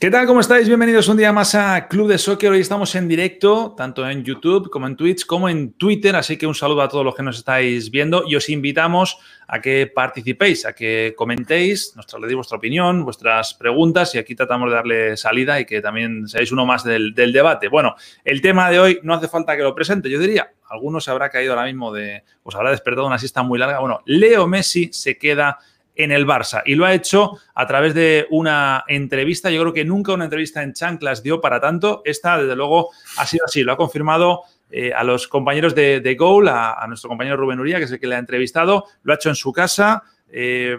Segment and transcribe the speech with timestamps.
[0.00, 0.26] ¿Qué tal?
[0.26, 0.66] ¿Cómo estáis?
[0.66, 2.50] Bienvenidos un día más a Club de Soccer.
[2.52, 6.16] Hoy estamos en directo, tanto en YouTube como en Twitch, como en Twitter.
[6.16, 9.60] Así que un saludo a todos los que nos estáis viendo y os invitamos a
[9.60, 14.74] que participéis, a que comentéis, nos trasladéis vuestra opinión, vuestras preguntas y aquí tratamos de
[14.74, 17.68] darle salida y que también seáis uno más del, debate.
[17.68, 17.94] Bueno,
[18.24, 20.50] el tema de hoy no hace falta que lo presente, yo diría.
[20.70, 23.80] Algunos se habrá caído ahora mismo de, os habrá despertado una siesta muy larga.
[23.80, 25.58] Bueno, Leo Messi se queda
[25.94, 26.62] en el Barça.
[26.64, 29.50] Y lo ha hecho a través de una entrevista.
[29.50, 32.02] Yo creo que nunca una entrevista en chanclas dio para tanto.
[32.04, 33.62] Esta, desde luego, ha sido así.
[33.62, 37.78] Lo ha confirmado eh, a los compañeros de, de Goal, a, nuestro compañero Rubén Uría,
[37.78, 38.86] que es el que le ha entrevistado.
[39.02, 40.02] Lo ha hecho en su casa.
[40.32, 40.76] Eh,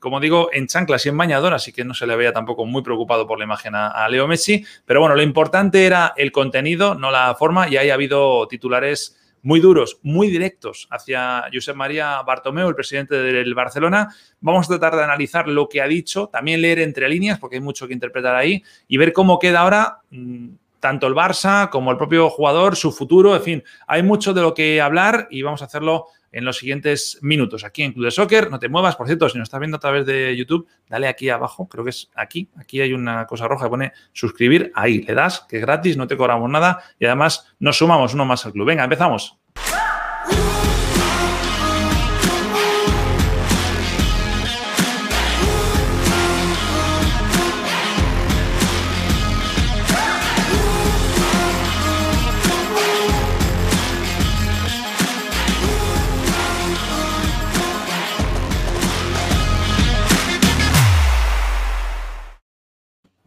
[0.00, 2.82] como digo, en chanclas y en bañador, así que no se le veía tampoco muy
[2.82, 4.64] preocupado por la imagen a, a Leo Messi.
[4.84, 9.16] Pero bueno, lo importante era el contenido, no la forma, y ahí ha habido titulares
[9.44, 14.08] muy duros, muy directos hacia Josep María Bartomeu, el presidente del Barcelona.
[14.40, 17.62] Vamos a tratar de analizar lo que ha dicho, también leer entre líneas, porque hay
[17.62, 20.48] mucho que interpretar ahí, y ver cómo queda ahora mmm,
[20.84, 24.52] tanto el Barça como el propio jugador, su futuro, en fin, hay mucho de lo
[24.52, 28.50] que hablar y vamos a hacerlo en los siguientes minutos aquí en Club de Soccer.
[28.50, 31.30] No te muevas, por cierto, si nos estás viendo a través de YouTube, dale aquí
[31.30, 35.14] abajo, creo que es aquí, aquí hay una cosa roja que pone suscribir, ahí le
[35.14, 38.52] das, que es gratis, no te cobramos nada y además nos sumamos uno más al
[38.52, 38.66] club.
[38.66, 39.38] Venga, empezamos.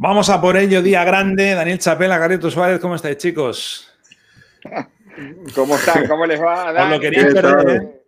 [0.08, 1.54] Vamos a por ello, día grande.
[1.54, 3.94] Daniel Chapela, Garrito Suárez, ¿cómo estáis, chicos?
[5.54, 6.08] ¿Cómo están?
[6.08, 6.72] ¿Cómo les va?
[6.86, 8.02] Os lo quería perder, ¿eh?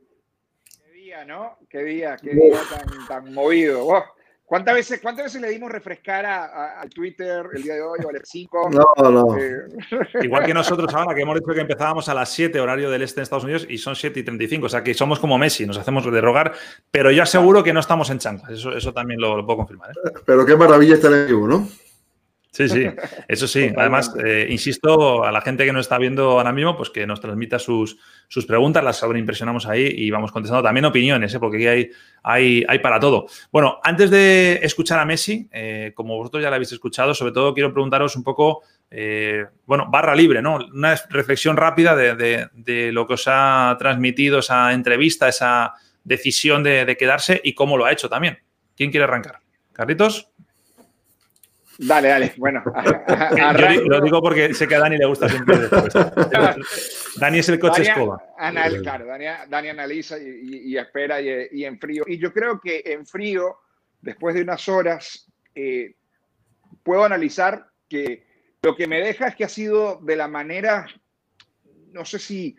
[0.63, 1.57] Qué día, ¿no?
[1.69, 3.83] Qué día, qué día tan, tan movido.
[3.83, 4.03] Wow.
[4.45, 7.99] ¿Cuántas veces, ¿Cuántas veces le dimos refrescar a, a, a, Twitter el día de hoy
[8.05, 8.69] o a las 5?
[8.69, 9.38] No, no.
[9.38, 9.67] Eh.
[10.23, 13.19] Igual que nosotros ahora, que hemos dicho que empezábamos a las 7, horario del este
[13.19, 14.67] en Estados Unidos, y son 7 y 35.
[14.67, 16.53] O sea que somos como Messi, nos hacemos de rogar,
[16.91, 18.51] pero yo aseguro que no estamos en chanclas.
[18.51, 19.89] Eso, eso también lo, lo puedo confirmar.
[19.89, 20.11] ¿eh?
[20.25, 21.67] Pero qué maravilla estar en vivo, ¿no?
[22.59, 22.89] Sí, sí,
[23.29, 23.71] eso sí.
[23.77, 27.21] Además, eh, insisto a la gente que nos está viendo ahora mismo, pues que nos
[27.21, 27.97] transmita sus,
[28.27, 31.39] sus preguntas, las sobreimpresionamos ahí y vamos contestando también opiniones, ¿eh?
[31.39, 31.89] porque aquí hay,
[32.21, 33.27] hay, hay, para todo.
[33.49, 37.53] Bueno, antes de escuchar a Messi, eh, como vosotros ya lo habéis escuchado, sobre todo
[37.53, 38.61] quiero preguntaros un poco,
[39.65, 40.55] bueno, barra libre, ¿no?
[40.55, 46.61] Una reflexión rápida de, de, de, lo que os ha transmitido esa entrevista, esa decisión
[46.61, 48.39] de, de quedarse y cómo lo ha hecho también.
[48.75, 49.39] ¿Quién quiere arrancar?
[49.71, 50.29] ¿Carlitos?
[51.81, 52.34] Dale, dale.
[52.35, 52.62] Bueno,
[53.73, 55.56] Yo lo digo porque sé que a Dani le gusta siempre.
[57.19, 58.22] Dani es el coche Dani, escoba.
[58.38, 62.03] Anal, claro, Dani, Dani analiza y, y, y espera y, y, en frío.
[62.06, 63.59] Y yo creo que en frío,
[64.01, 65.95] después de unas horas, eh,
[66.84, 68.25] puedo analizar que
[68.62, 70.85] lo que me deja es que ha sido de la manera,
[71.94, 72.57] no sé si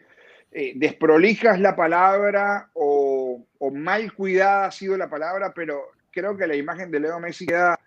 [0.51, 6.39] eh, desprolija es la palabra o, o mal cuidada ha sido la palabra, pero creo
[6.39, 7.79] que la imagen de Leo Messi queda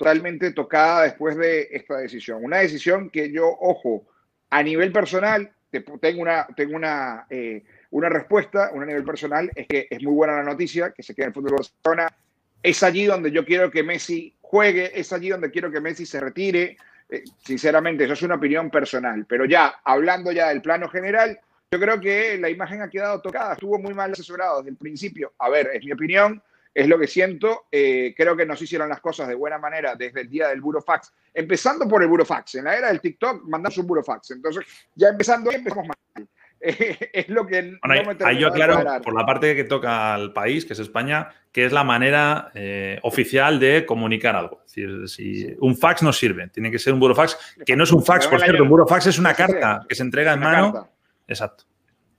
[0.00, 2.42] totalmente tocada después de esta decisión.
[2.42, 4.06] Una decisión que yo, ojo,
[4.48, 5.52] a nivel personal,
[6.00, 10.36] tengo una, tengo una, eh, una respuesta, una nivel personal, es que es muy buena
[10.36, 12.16] la noticia, que se queda en el fútbol de Barcelona.
[12.62, 16.18] Es allí donde yo quiero que Messi juegue, es allí donde quiero que Messi se
[16.18, 16.78] retire.
[17.10, 19.26] Eh, sinceramente, eso es una opinión personal.
[19.28, 21.38] Pero ya, hablando ya del plano general,
[21.70, 25.34] yo creo que la imagen ha quedado tocada, estuvo muy mal asesorado desde el principio.
[25.38, 26.42] A ver, es mi opinión,
[26.74, 27.66] es lo que siento.
[27.70, 31.12] Eh, creo que nos hicieron las cosas de buena manera desde el día del burofax,
[31.34, 32.56] empezando por el burofax.
[32.56, 34.32] En la era del TikTok mandamos un burofax.
[34.32, 34.64] Entonces,
[34.94, 35.96] ya empezando ahí, empezamos mal.
[36.62, 40.34] Eh, es lo que bueno, no ahí yo claro, por la parte que toca al
[40.34, 44.60] país, que es España, que es la manera eh, oficial de comunicar algo.
[44.66, 47.92] Es decir, si un fax no sirve, tiene que ser un burofax, que no es
[47.92, 50.86] un fax, por cierto, un burofax es una carta que se entrega en mano.
[51.26, 51.64] Exacto.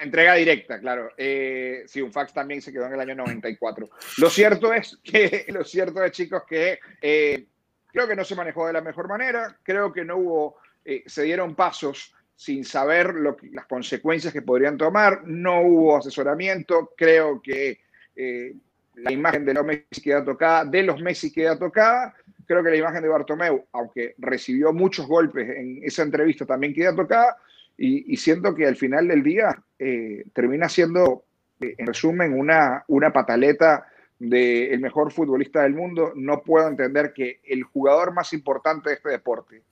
[0.01, 1.11] Entrega directa, claro.
[1.15, 3.87] Eh, sí, un fax también se quedó en el año 94.
[4.17, 7.45] Lo cierto es que, lo cierto es, chicos, que eh,
[7.93, 9.55] creo que no se manejó de la mejor manera.
[9.61, 14.41] Creo que no hubo, eh, se dieron pasos sin saber lo que, las consecuencias que
[14.41, 15.21] podrían tomar.
[15.25, 16.93] No hubo asesoramiento.
[16.97, 17.81] Creo que
[18.15, 18.55] eh,
[18.95, 22.15] la imagen de los Messi queda tocada, de los Messi queda tocada.
[22.47, 26.95] Creo que la imagen de Bartomeu, aunque recibió muchos golpes en esa entrevista, también queda
[26.95, 27.37] tocada
[27.83, 31.23] y, siento que al final del día eh, termina siendo,
[31.59, 33.87] eh, en resumen, una, una pataleta
[34.19, 36.13] del mejor futbolista del mundo.
[36.15, 39.63] No puedo entender que el jugador más importante de este deporte,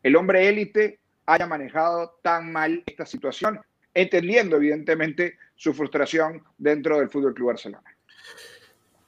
[0.00, 3.58] el hombre élite, haya manejado tan mal esta situación,
[3.92, 7.96] entendiendo evidentemente su frustración dentro del Fútbol Club Barcelona.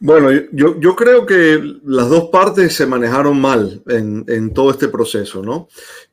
[0.00, 4.88] Bueno, yo, yo, creo que las dos partes se manejaron mal en, en todo este
[4.88, 5.69] proceso, ¿no?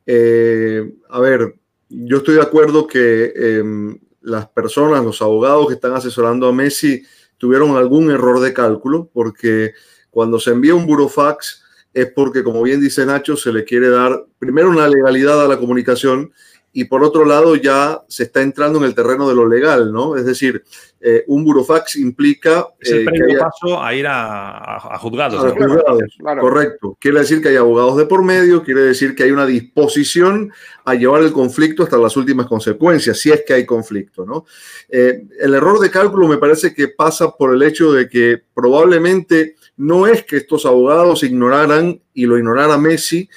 [0.06, 1.56] Eh, a ver,
[1.90, 7.04] yo estoy de acuerdo que em, las personas, los abogados que están asesorando a Messi
[7.38, 9.74] tuvieron algún error de cálculo, porque
[10.10, 14.26] cuando se envía un burofax es porque, como bien dice Nacho, se le quiere dar
[14.38, 16.34] primero una legalidad a la comunicación
[16.78, 20.18] y por otro lado ya se está entrando en el terreno de lo legal, ¿no?
[20.18, 20.62] Es decir,
[21.00, 22.68] eh, un burofax implica...
[22.82, 25.42] Es el eh, paso a ir a, juzgados.
[25.42, 26.04] A juzgados,
[26.42, 26.98] correcto.
[27.00, 30.52] Quiere decir que hay abogados de por medio, quiere decir que hay una disposición
[30.84, 34.44] a llevar el conflicto hasta las últimas consecuencias, si es que hay conflicto, ¿no?
[34.90, 39.56] Eh, el error de cálculo me parece que pasa por el hecho de que probablemente
[39.78, 43.30] no es que estos abogados ignoraran y lo ignorara Messi,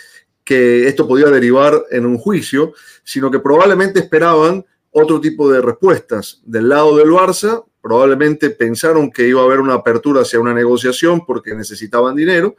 [0.49, 2.73] que esto podía derivar en un juicio,
[3.05, 6.41] sino que probablemente esperaban otro tipo de respuestas.
[6.47, 11.27] Del lado del Barça, probablemente pensaron que iba a haber una apertura hacia una negociación
[11.27, 12.57] porque necesitaban dinero,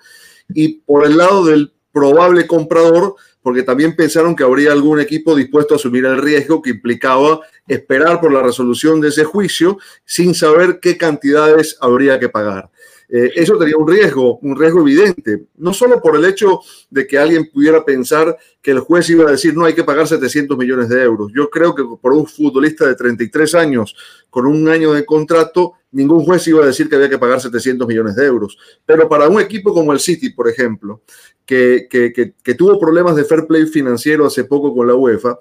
[0.53, 5.73] y por el lado del probable comprador, porque también pensaron que habría algún equipo dispuesto
[5.73, 10.77] a asumir el riesgo que implicaba esperar por la resolución de ese juicio sin saber
[10.79, 12.69] qué cantidades habría que pagar.
[13.11, 16.59] Eh, eso tenía un riesgo, un riesgo evidente, no solo por el hecho
[16.91, 20.07] de que alguien pudiera pensar que el juez iba a decir no hay que pagar
[20.07, 21.31] 700 millones de euros.
[21.35, 23.95] Yo creo que por un futbolista de 33 años
[24.29, 27.87] con un año de contrato, ningún juez iba a decir que había que pagar 700
[27.87, 28.57] millones de euros.
[28.85, 31.01] Pero para un equipo como el City, por ejemplo,
[31.45, 35.39] que, que tuvo problemas de fair play financiero hace poco con la UEFA,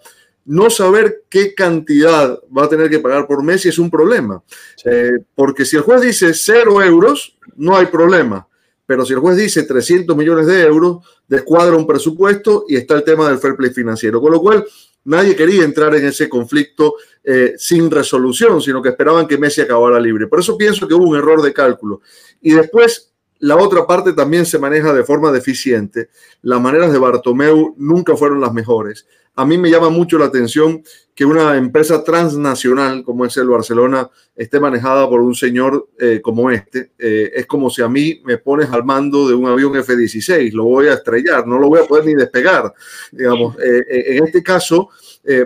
[0.49, 4.43] no saber qué cantidad va a tener que pagar por Messi es un problema.
[4.83, 8.49] Eh, porque si el juez dice cero euros, no hay problema.
[8.87, 13.05] Pero si el juez dice 300 millones de euros, descuadra un presupuesto y está el
[13.05, 14.19] tema del fair play financiero.
[14.19, 14.65] Con lo cual,
[15.05, 20.01] nadie quería entrar en ese conflicto eh, sin resolución, sino que esperaban que Messi acabara
[20.01, 20.27] libre.
[20.27, 22.01] Por eso pienso que hubo un error de cálculo.
[22.41, 26.09] Y después, la otra parte también se maneja de forma deficiente.
[26.41, 29.07] Las maneras de Bartomeu nunca fueron las mejores
[29.39, 30.83] a mí me llama mucho la atención
[31.15, 36.51] que una empresa transnacional como es el Barcelona esté manejada por un señor eh, como
[36.51, 36.91] este.
[36.99, 40.65] Eh, es como si a mí me pones al mando de un avión F-16, lo
[40.65, 42.75] voy a estrellar, no lo voy a poder ni despegar.
[43.13, 44.89] Digamos, eh, en este caso,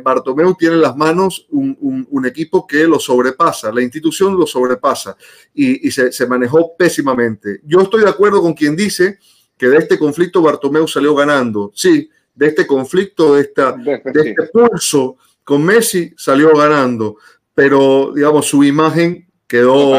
[0.02, 5.16] Bartomeu tiene en las manos un, equipo que lo sobrepasa, la institución lo sobrepasa
[5.52, 7.60] y, se, se manejó pésimamente.
[7.64, 9.18] Yo estoy de acuerdo con quien dice
[9.58, 11.72] que de este conflicto Bartomeu salió ganando.
[11.74, 17.16] Sí, de este conflicto, de, esta, de este pulso con Messi, salió ganando.
[17.54, 19.98] Pero, digamos, su imagen quedó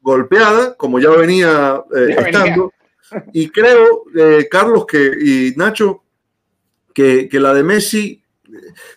[0.00, 2.72] golpeada, como ya venía eh, estando.
[3.32, 6.02] Y creo, eh, Carlos que, y Nacho,
[6.92, 8.22] que, que, la de Messi,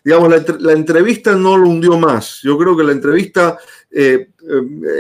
[0.04, 2.42] digamos, la, entrevista no lo hundió más.
[2.44, 3.58] Yo creo que la entrevista,
[3.90, 4.30] eh,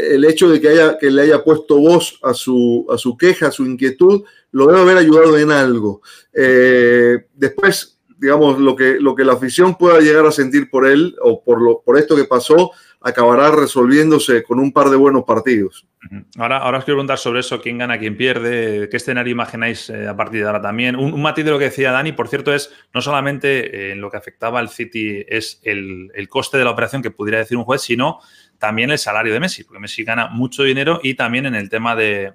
[0.10, 3.48] el hecho de que, haya, que le haya puesto voz a su, a su queja,
[3.48, 6.02] a su inquietud, lo debe haber ayudado en algo.
[6.34, 11.16] Eh, después, digamos, lo que, lo que la afición pueda llegar a sentir por él
[11.22, 12.72] o por, lo, por esto que pasó,
[13.02, 15.88] acabará resolviéndose con un par de buenos partidos.
[16.38, 20.08] Ahora, ahora os quiero preguntar sobre eso, quién gana, quién pierde, qué escenario imagináis eh,
[20.08, 20.96] a partir de ahora también.
[20.96, 24.18] Un, matiz de lo que decía Dani, por cierto, es no solamente en lo que
[24.18, 27.82] afectaba al City es el, el, coste de la operación que pudiera decir un juez,
[27.82, 28.20] sino
[28.60, 31.96] también el salario de Messi, porque Messi gana mucho dinero y también en el tema
[31.96, 32.34] de,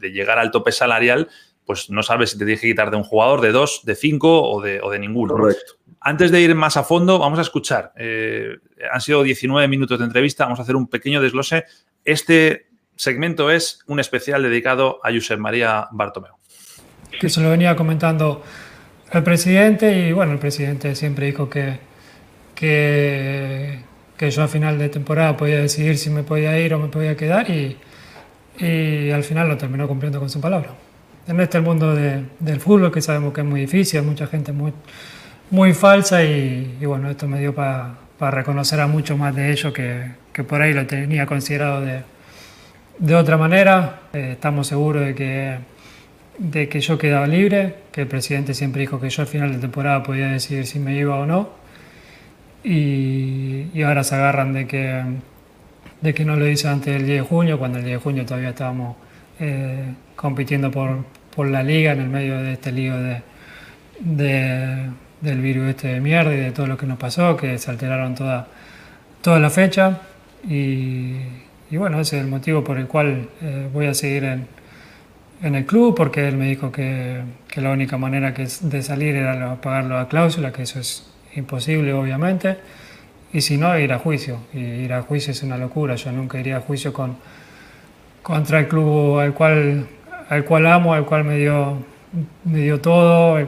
[0.00, 1.28] llegar al tope salarial,
[1.64, 4.42] pues no sabes si te tienes que quitar de un jugador, de dos, de cinco
[4.42, 5.34] o de, o de ninguno.
[5.34, 5.74] Correcto.
[6.00, 7.92] Antes de ir más a fondo, vamos a escuchar.
[7.96, 8.56] Eh,
[8.92, 11.64] han sido 19 minutos de entrevista, vamos a hacer un pequeño desglose.
[12.04, 16.34] Este segmento es un especial dedicado a Josep María Bartomeu.
[17.18, 18.42] Que se lo venía comentando
[19.12, 21.78] el presidente y bueno, el presidente siempre dijo que,
[22.54, 23.85] que
[24.16, 27.16] que yo a final de temporada podía decidir si me podía ir o me podía
[27.16, 27.76] quedar y,
[28.58, 30.70] y al final lo terminó cumpliendo con su palabra.
[31.26, 34.72] En este mundo del fútbol que sabemos que es muy difícil, hay mucha gente muy,
[35.50, 39.72] muy falsa y, y bueno, esto me dio para reconocer a mucho más de ellos
[39.72, 42.02] que, que, por ahí lo tenía considerado de,
[42.98, 44.02] de otra manera.
[44.12, 45.58] Eh, estamos seguros de que,
[46.38, 49.58] de que yo quedaba libre, que el presidente siempre dijo que yo al final de
[49.58, 51.65] temporada podía decidir si me iba o no
[52.66, 55.04] y, ahora se agarran de que,
[56.00, 58.26] de que no lo hice antes del 10 de junio, cuando el 10 de junio
[58.26, 58.96] todavía estábamos
[59.38, 59.84] eh,
[60.16, 61.04] compitiendo por,
[61.34, 62.94] por, la liga en el medio de este lío
[64.00, 67.70] de, del virus este de mierda y de todo lo que nos pasó, que se
[67.70, 68.48] alteraron toda,
[69.22, 70.00] toda la fecha.
[70.48, 71.18] Y,
[71.70, 74.46] bueno, ese es el motivo por el cual eh, voy a seguir en,
[75.42, 79.14] en, el club, porque él me dijo que, que la única manera que de salir
[79.14, 82.56] era pagarlo a cláusula, que eso es imposible obviamente.
[83.32, 84.38] Y si no, ir a juicio.
[84.52, 85.94] Y ir a juicio es una locura.
[85.96, 87.16] Yo nunca iría a juicio con,
[88.22, 89.86] contra el club al cual,
[90.28, 91.78] al cual amo, al cual me dio,
[92.44, 93.38] me dio todo.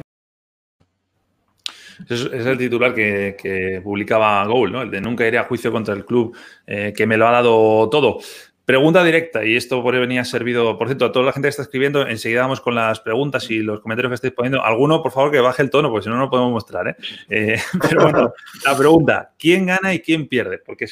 [2.09, 4.83] Es, el titular que, que, publicaba Goal, ¿no?
[4.83, 7.89] El de nunca iré a juicio contra el club eh, que me lo ha dado
[7.91, 8.21] todo.
[8.69, 11.63] Pregunta directa, y esto por venía servido, por cierto, a toda la gente que está
[11.63, 14.63] escribiendo, enseguida vamos con las preguntas y los comentarios que estáis poniendo.
[14.63, 16.87] Alguno, por favor, que baje el tono, porque si no, no lo podemos mostrar.
[16.87, 16.97] ¿eh?
[17.31, 17.59] Eh,
[17.89, 18.35] pero bueno,
[18.67, 20.59] la pregunta, ¿quién gana y quién pierde?
[20.59, 20.85] Porque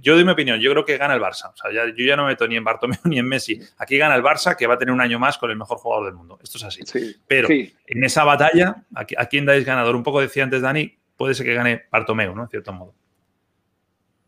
[0.00, 1.52] yo doy mi opinión, yo creo que gana el Barça.
[1.52, 3.60] O sea, ya, yo ya no meto ni en Bartomeu ni en Messi.
[3.78, 6.06] Aquí gana el Barça, que va a tener un año más con el mejor jugador
[6.06, 6.38] del mundo.
[6.40, 6.82] Esto es así.
[6.84, 7.74] Sí, pero sí.
[7.88, 9.96] en esa batalla, ¿a, ¿a quién dais ganador?
[9.96, 12.44] Un poco decía antes Dani, puede ser que gane Bartomeu, ¿no?
[12.44, 12.94] En cierto modo.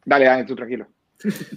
[0.04, 0.88] Dale, Dani, tú tranquilo.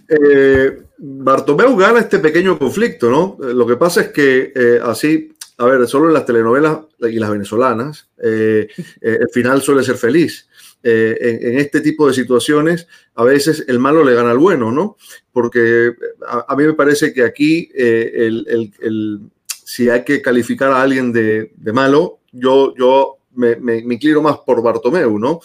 [0.08, 3.38] Eh, Bartomeu gana este pequeño conflicto, ¿no?
[3.44, 7.18] Eh, lo que pasa es que eh, así, a ver, solo en las telenovelas y
[7.18, 8.68] las venezolanas, eh,
[9.01, 10.48] el final suele ser feliz.
[10.84, 14.98] En, este tipo de situaciones, a veces el malo le gana al bueno, ¿no?
[15.32, 15.94] Porque
[16.27, 18.48] a, mí me parece que aquí, el,
[18.80, 19.20] el,
[19.63, 24.39] si hay que calificar a alguien de, malo, yo, yo me, me, me, inclino más
[24.39, 25.39] por Bartomeu, ¿no?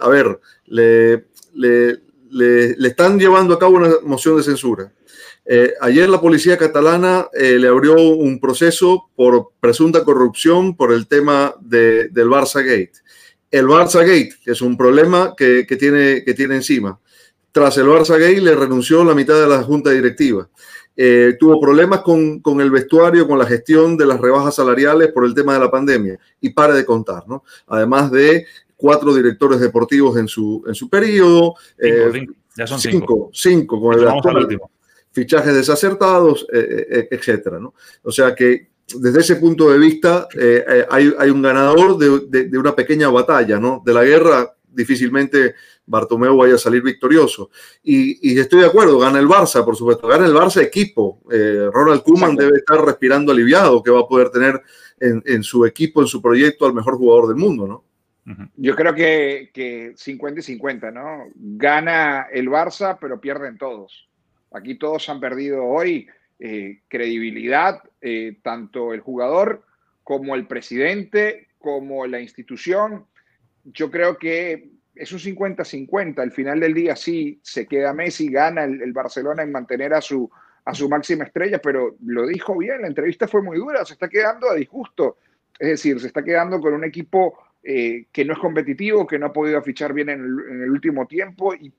[0.00, 2.00] a ver, le, le
[2.30, 4.92] le, están llevando a cabo una moción de censura.
[5.44, 11.06] Eh, ayer la policía catalana eh, le abrió un proceso por presunta corrupción por el
[11.06, 12.92] tema de, del Barça Gate.
[13.50, 17.00] El Barça Gate, que es un problema que, que, tiene, que tiene encima.
[17.52, 20.48] Tras el Barça Gate le renunció la mitad de la junta directiva.
[20.96, 25.24] Eh, tuvo problemas con, con, el vestuario, con la gestión de las rebajas salariales por
[25.24, 26.18] el tema de la pandemia.
[26.40, 27.42] Y pare de contar, ¿no?
[27.66, 28.46] Además de
[28.80, 31.54] cuatro directores deportivos en su, en su periodo.
[31.78, 32.32] Cinco, eh, cinco.
[32.56, 32.98] Ya son cinco.
[33.00, 34.60] Cinco, cinco con el actual,
[35.12, 37.58] fichajes desacertados, eh, eh, etcétera.
[37.58, 37.74] ¿no?
[38.02, 42.48] O sea que desde ese punto de vista eh, hay, hay, un ganador de, de,
[42.48, 43.82] de, una pequeña batalla, ¿no?
[43.84, 45.54] De la guerra difícilmente
[45.86, 47.50] Bartomeu vaya a salir victorioso.
[47.82, 51.20] Y, y, estoy de acuerdo, gana el Barça, por supuesto, gana el Barça equipo.
[51.30, 54.60] Eh, Ronald Koeman debe estar respirando aliviado que va a poder tener
[55.00, 57.84] en, en, su equipo, en su proyecto, al mejor jugador del mundo, ¿no?
[58.56, 61.26] Yo creo que, que 50 y 50, ¿no?
[61.34, 64.08] Gana el Barça, pero pierden todos.
[64.52, 66.08] Aquí todos han perdido hoy
[66.38, 69.64] eh, credibilidad, eh, tanto el jugador
[70.02, 73.06] como el presidente, como la institución.
[73.64, 76.18] Yo creo que es un 50-50.
[76.18, 80.00] Al final del día sí se queda Messi, gana el, el, Barcelona en mantener a
[80.00, 80.30] su,
[80.64, 84.08] a su máxima estrella, pero lo dijo bien, la entrevista fue muy dura, se está
[84.08, 85.18] quedando a disgusto.
[85.58, 89.26] Es decir, se está quedando con un equipo eh, que no es competitivo, que no
[89.26, 91.70] ha podido fichar bien en el, último tiempo y,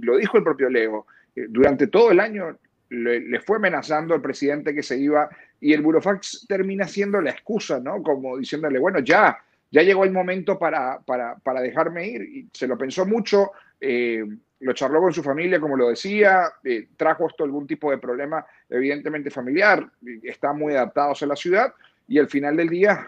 [0.00, 1.06] lo dijo el propio Leo.
[1.36, 2.56] Eh, durante todo el año
[2.88, 5.28] le, fue amenazando al presidente que se iba
[5.60, 8.02] y el Burofax termina siendo la excusa, ¿no?
[8.02, 9.36] Como diciéndole, bueno, ya,
[9.70, 12.22] ya llegó el momento para, para, para dejarme ir.
[12.22, 13.50] Y se lo pensó mucho,
[13.82, 14.24] eh,
[14.60, 18.46] lo charló con su familia, como lo decía, eh, trajo esto algún tipo de problema,
[18.70, 19.86] evidentemente familiar,
[20.22, 21.74] está muy adaptados a la ciudad
[22.06, 23.06] y al final del día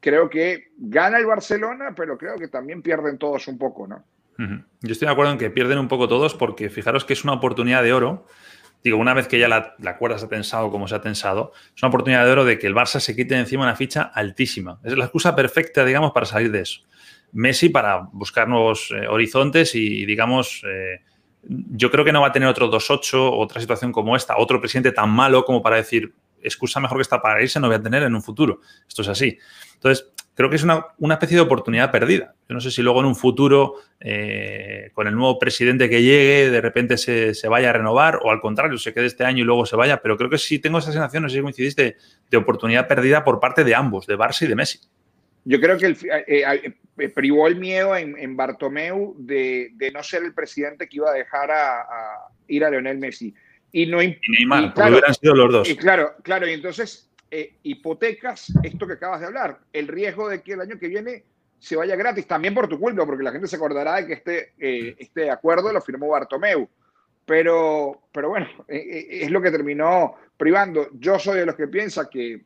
[0.00, 4.04] creo que gana el Barcelona, pero creo que también pierden todos un poco, ¿no?
[4.80, 7.34] Yo estoy de acuerdo en que pierden un poco todos porque fijaros que es una
[7.34, 8.24] oportunidad de oro.
[8.82, 11.82] Digo, una vez que ya la, cuerda se ha tensado como se ha tensado, es
[11.82, 14.80] una oportunidad de oro de que el Barça se quite de encima una ficha altísima.
[14.82, 16.80] Es la excusa perfecta, digamos, para salir de eso.
[17.32, 21.02] Messi para buscar nuevos eh, horizontes y, digamos, eh,
[21.42, 24.92] yo creo que no va a tener otro 2-8, otra situación como esta, otro presidente
[24.92, 28.02] tan malo como para decir, excusa mejor que está para irse no voy a tener
[28.02, 28.60] en un futuro.
[28.88, 29.38] Esto es así.
[29.74, 32.34] Entonces, creo que es una, una, especie de oportunidad perdida.
[32.48, 36.50] Yo no sé si luego en un futuro, eh, con el nuevo presidente que llegue,
[36.50, 39.46] de repente se, se, vaya a renovar o al contrario, se quede este año y
[39.46, 41.96] luego se vaya, pero creo que sí tengo esa sensación, no sé si coincidís, de,
[42.30, 44.80] de oportunidad perdida por parte de ambos, de Barça y de Messi.
[45.44, 50.02] Yo creo que el, eh, eh, privó el miedo en, en Bartomeu de, de, no
[50.02, 53.34] ser el presidente que iba a dejar a, a ir a Leonel Messi.
[53.72, 55.68] Y no y Neymar, y claro, hubieran sido los dos.
[55.68, 60.42] Y claro, claro, y entonces eh, hipotecas esto que acabas de hablar, el riesgo de
[60.42, 61.24] que el año que viene
[61.58, 64.52] se vaya gratis, también por tu culpa, porque la gente se acordará de que este,
[64.58, 66.68] eh, este acuerdo lo firmó Bartomeu.
[67.26, 70.88] Pero, pero bueno, eh, es lo que terminó privando.
[70.94, 72.40] Yo soy de los que piensa que,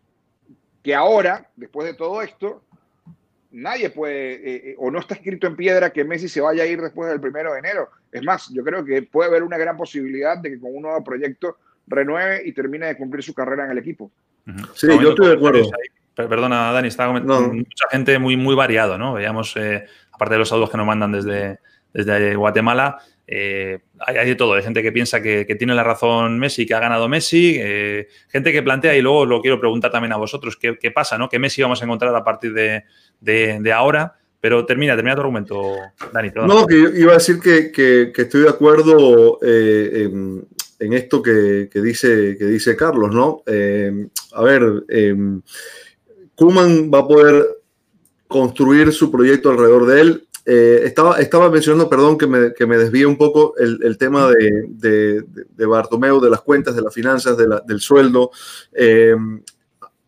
[0.82, 2.64] que ahora, después de todo esto,
[3.54, 6.80] nadie puede, eh, o no está escrito en piedra que Messi se vaya a ir
[6.80, 7.88] después del primero de enero.
[8.10, 11.02] Es más, yo creo que puede haber una gran posibilidad de que con un nuevo
[11.04, 14.10] proyecto renueve y termine de cumplir su carrera en el equipo.
[14.74, 15.70] Sí, yo estoy de acuerdo.
[16.14, 19.14] perdona, Dani, estaba comentando, mucha gente muy, muy variado, ¿no?
[19.14, 21.60] Veíamos, eh, aparte de los saludos que nos mandan desde,
[21.92, 24.54] desde Guatemala, eh, hay, de todo.
[24.54, 28.52] Hay gente que piensa que, tiene la razón Messi, que ha ganado Messi, eh, gente
[28.52, 31.16] que plantea, y luego lo quiero preguntar también a vosotros, ¿qué, pasa?
[31.18, 31.28] ¿no?
[31.28, 34.16] ¿Qué Messi vamos a encontrar a partir de, ahora?
[34.40, 35.72] Pero termina, termina tu argumento,
[36.12, 36.30] Dani.
[36.46, 42.76] No, que iba a decir que, estoy de acuerdo en, esto que, dice, que dice
[42.76, 43.42] Carlos, ¿no?
[43.46, 44.84] a ver,
[46.34, 47.46] Kuman va a poder
[48.28, 50.28] construir su proyecto alrededor de él.
[50.46, 54.66] Eh, estaba, estaba mencionando, perdón, que me, que me desvíe un poco el, tema de,
[54.68, 58.30] de, de, Bartomeu, de las cuentas, de las finanzas, del sueldo.
[58.72, 59.14] Eh,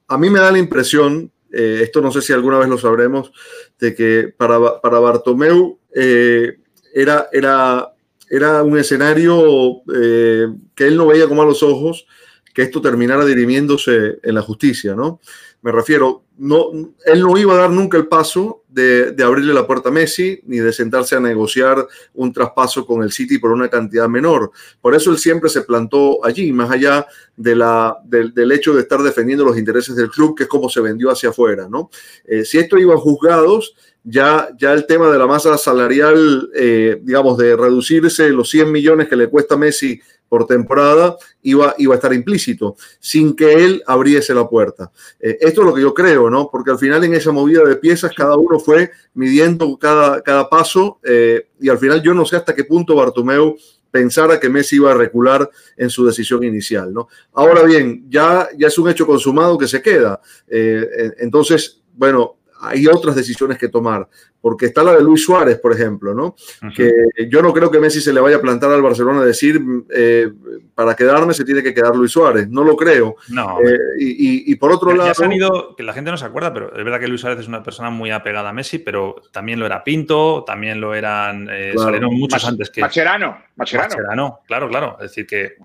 [0.09, 3.33] a mí me da la impresión, eh, esto no sé si alguna vez lo sabremos,
[3.79, 7.95] de que para, para Bartomeu era, era,
[8.29, 12.07] era un escenario que él no veía como a los ojos
[12.53, 15.21] que esto terminara dirimiéndose en la justicia, ¿no?
[15.61, 16.71] Me refiero, no,
[17.05, 20.59] él no iba a dar nunca el paso de, abrirle la puerta a Messi ni
[20.59, 24.51] de sentarse a negociar un traspaso con el City por una cantidad menor.
[24.83, 27.07] Por eso él siempre se plantó allí, más allá
[27.37, 30.83] de la, del, hecho de estar defendiendo los intereses del club, que es como se
[30.83, 31.69] vendió hacia afuera.
[31.71, 31.91] ¿no?
[32.27, 33.75] Eh, si esto iba a juzgados,
[34.09, 39.09] ya, ya el tema de la masa salarial, eh, digamos, de reducirse los 100 millones
[39.09, 44.33] que le cuesta Messi por temporada iba, iba a estar implícito, sin que él abriese
[44.33, 44.93] la puerta.
[45.19, 46.49] Eh, esto es lo que yo creo, ¿no?
[46.51, 51.01] Porque al final en esa movida de piezas cada uno fue midiendo cada, cada paso
[51.03, 53.57] eh, y al final yo no sé hasta qué punto Bartomeu
[53.91, 57.09] pensara que Messi iba a recular en su decisión inicial, ¿no?
[57.33, 60.21] Ahora bien, ya, ya es un hecho consumado que se queda.
[60.49, 64.09] Entonces, bueno, hay otras decisiones que tomar,
[64.41, 66.35] porque está la de Luis Suárez, por ejemplo, ¿no?
[66.75, 66.93] Que
[67.29, 69.61] yo no creo que Messi se le vaya a plantar al Barcelona a decir,
[69.91, 70.31] eh,
[70.75, 73.17] para quedarme se tiene que quedar Luis Suárez, no lo creo.
[73.29, 73.59] No.
[73.61, 75.15] Eh, y, por otro lado...
[75.15, 77.41] se han ido, que la gente no se acuerda, pero es verdad que Luis Suárez
[77.41, 81.49] es una persona muy apegada a Messi, pero también lo era Pinto, también lo eran,
[81.51, 82.81] eh, salieron muchos antes que...
[82.81, 84.41] Macherano, Macherano.
[84.47, 84.97] claro, claro.
[85.01, 85.57] Es decir, que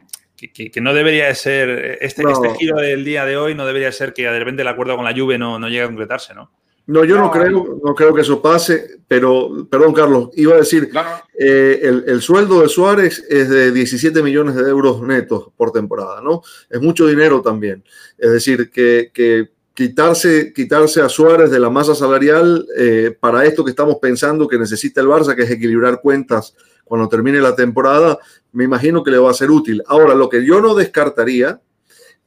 [0.48, 4.13] que, no debería de ser, este, este giro del día de hoy no debería ser
[4.13, 6.51] que de repente el acuerdo con la Juve no, no llegue a concretarse, ¿no?
[6.87, 10.89] No, yo no, creo, no creo que eso pase, pero, perdón, Carlos, iba a decir,
[11.37, 16.41] eh, el, sueldo de Suárez es de 17 millones de euros netos por temporada, ¿no?
[16.70, 17.83] Es mucho dinero también.
[18.17, 23.72] Es decir, que, quitarse, quitarse a Suárez de la masa salarial eh, para esto que
[23.72, 28.20] estamos pensando que necesita el Barça, que es equilibrar cuentas cuando termine la temporada,
[28.51, 29.81] me imagino que le va a ser útil.
[29.87, 31.61] Ahora, lo que yo no descartaría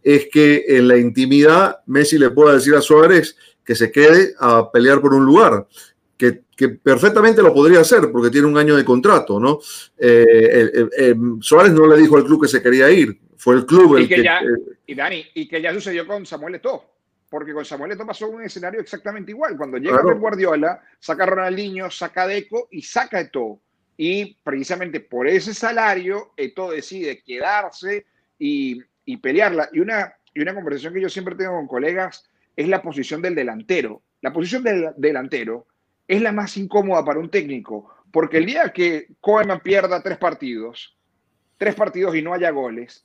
[0.03, 4.71] es que en la intimidad Messi le pueda decir a Suárez, que se quede a
[4.71, 5.67] pelear por un lugar,
[6.17, 9.59] que, perfectamente lo podría hacer porque tiene un año de contrato, ¿no?
[9.99, 13.97] Eh, eh, Suárez no le dijo al club que se quería ir, fue el club
[13.97, 14.23] el que...
[14.23, 14.41] ya,
[14.87, 16.85] y Dani, y que ya sucedió con Samuel Eto'o,
[17.29, 19.57] porque con Samuel Eto'o pasó un escenario exactamente igual.
[19.57, 23.61] Cuando llega el Guardiola, saca a Ronaldinho, saca a Deco y saca a Eto'o.
[23.97, 28.07] Y precisamente por ese salario, Eto'o decide quedarse
[28.39, 29.71] y, y pelearla.
[29.73, 33.35] Y una, y una conversación que yo siempre tengo con colegas es la posición del
[33.35, 34.03] delantero.
[34.21, 35.67] La posición del delantero
[36.07, 40.97] es la más incómoda para un técnico, porque el día que Koeman pierda tres partidos,
[41.57, 43.05] tres partidos y no haya goles,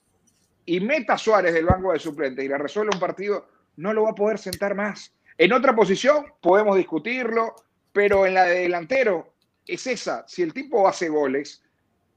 [0.65, 4.03] y meta a Suárez del banco de suplentes y le resuelve un partido, no lo
[4.03, 5.13] va a poder sentar más.
[5.37, 7.55] En otra posición podemos discutirlo,
[7.91, 9.33] pero en la de delantero
[9.65, 10.25] es esa.
[10.27, 11.63] Si el tipo hace goles,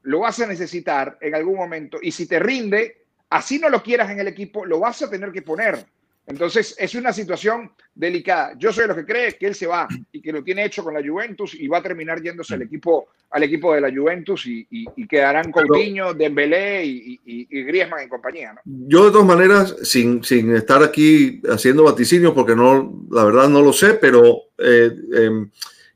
[0.03, 4.11] lo vas a necesitar en algún momento y si te rinde, así no lo quieras
[4.11, 5.85] en el equipo, lo vas a tener que poner.
[6.25, 8.53] Entonces, es una situación delicada.
[8.57, 10.83] Yo soy de los que cree que él se va y que lo tiene hecho
[10.83, 14.45] con la Juventus y va a terminar yéndose al equipo, al equipo de la Juventus
[14.45, 14.65] y,
[15.07, 18.55] quedarán Coutinho, Dembélé y, y, Griezmann en compañía.
[18.63, 23.61] Yo, de todas maneras, sin, sin, estar aquí haciendo vaticinios, porque no, la verdad no
[23.61, 25.43] lo sé, pero eh, em,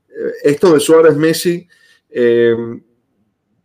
[0.10, 1.68] eh, esto de Suárez Messi
[2.10, 2.82] em,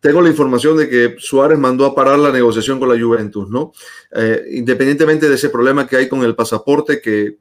[0.02, 3.72] tengo la información de que Suárez mandó a parar la negociación con la Juventus, ¿no?
[4.10, 7.38] Eh, independientemente de ese problema que hay con el pasaporte, que,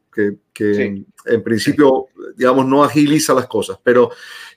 [1.26, 2.06] en principio,
[2.38, 3.80] digamos, no agiliza las cosas.
[3.84, 4.12] Pero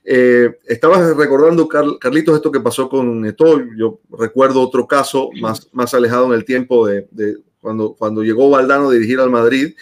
[0.04, 3.62] eh, estabas recordando, Carlitos, esto que pasó con Neto.
[3.74, 8.50] Yo recuerdo otro caso más, más alejado en el tiempo de, de cuando, cuando llegó
[8.50, 9.74] Valdano a dirigir al Madrid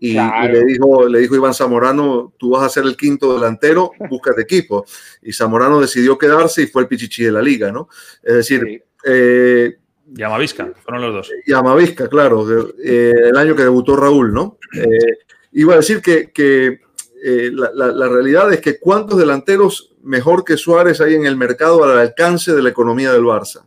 [0.00, 4.42] y, le, dijo, le dijo Iván Zamorano, tú vas a ser el quinto delantero, búscate
[4.42, 4.84] equipo.
[5.22, 7.88] Y Zamorano decidió quedarse y fue el pichichi de la liga, ¿no?
[8.22, 8.62] Es decir...
[8.64, 8.82] Sí.
[9.04, 9.76] Eh,
[10.10, 11.32] Yamavisca, fueron los dos.
[11.46, 12.46] Yamavisca, claro,
[12.82, 14.58] eh, el año que debutó Raúl, ¿no?
[14.74, 15.18] Eh,
[15.52, 16.80] iba a decir que, que
[17.22, 21.84] eh, la, la, realidad es que cuántos delanteros mejor que Suárez hay en el mercado
[21.84, 23.66] al alcance de la economía del Barça.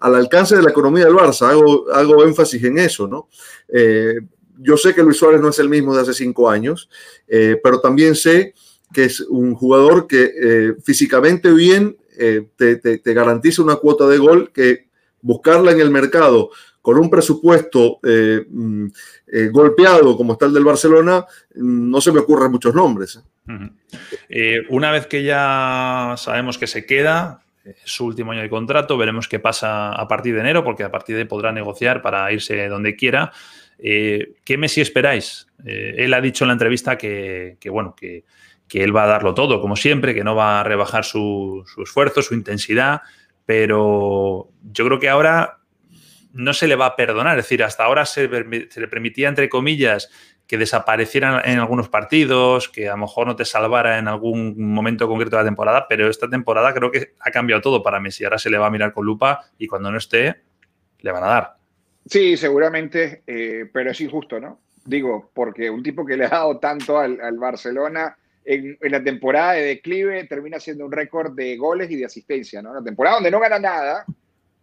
[0.00, 3.28] al alcance de la economía del Barça, hago, hago énfasis en eso, ¿no?
[4.62, 6.88] Yo sé que Luis Suárez no es el mismo de hace cinco años,
[7.26, 8.54] pero también sé
[8.92, 11.96] que es un jugador que físicamente bien
[12.56, 14.88] te, te, garantiza una cuota de gol que
[15.22, 16.50] buscarla en el mercado
[16.82, 18.86] con un presupuesto eh, mm,
[19.26, 23.22] eh, golpeado como está el del Barcelona, mm, no se me ocurren muchos nombres.
[24.28, 24.60] ¿eh?
[24.68, 27.42] una vez que ya sabemos que se queda,
[27.84, 31.16] su último año de contrato, veremos qué pasa a partir de enero, porque a partir
[31.16, 33.32] de podrá negociar para irse donde quiera.
[33.82, 35.46] ¿Qué Messi esperáis?
[35.64, 38.24] él ha dicho en la entrevista que, bueno, que,
[38.72, 42.22] él va a darlo todo, como siempre, que no va a rebajar su, su esfuerzo,
[42.22, 43.02] su intensidad,
[43.44, 45.60] pero yo creo que ahora
[46.32, 47.38] no se le va a perdonar.
[47.38, 50.10] Es decir, hasta ahora se, le permitía, entre comillas,
[50.46, 55.06] que desapareciera en algunos partidos, que a lo mejor no te salvara en algún momento
[55.06, 58.24] concreto de la temporada, pero esta temporada creo que ha cambiado todo para Messi.
[58.24, 60.42] Ahora se le va a mirar con lupa y cuando no esté,
[61.00, 61.59] le van a dar.
[62.10, 64.60] Sí, seguramente, eh, pero es injusto, ¿no?
[64.84, 69.52] Digo, porque un tipo que le ha dado tanto al, Barcelona en, en, la temporada
[69.52, 72.74] de declive termina siendo un récord de goles y de asistencia, ¿no?
[72.74, 74.04] La temporada donde no gana nada,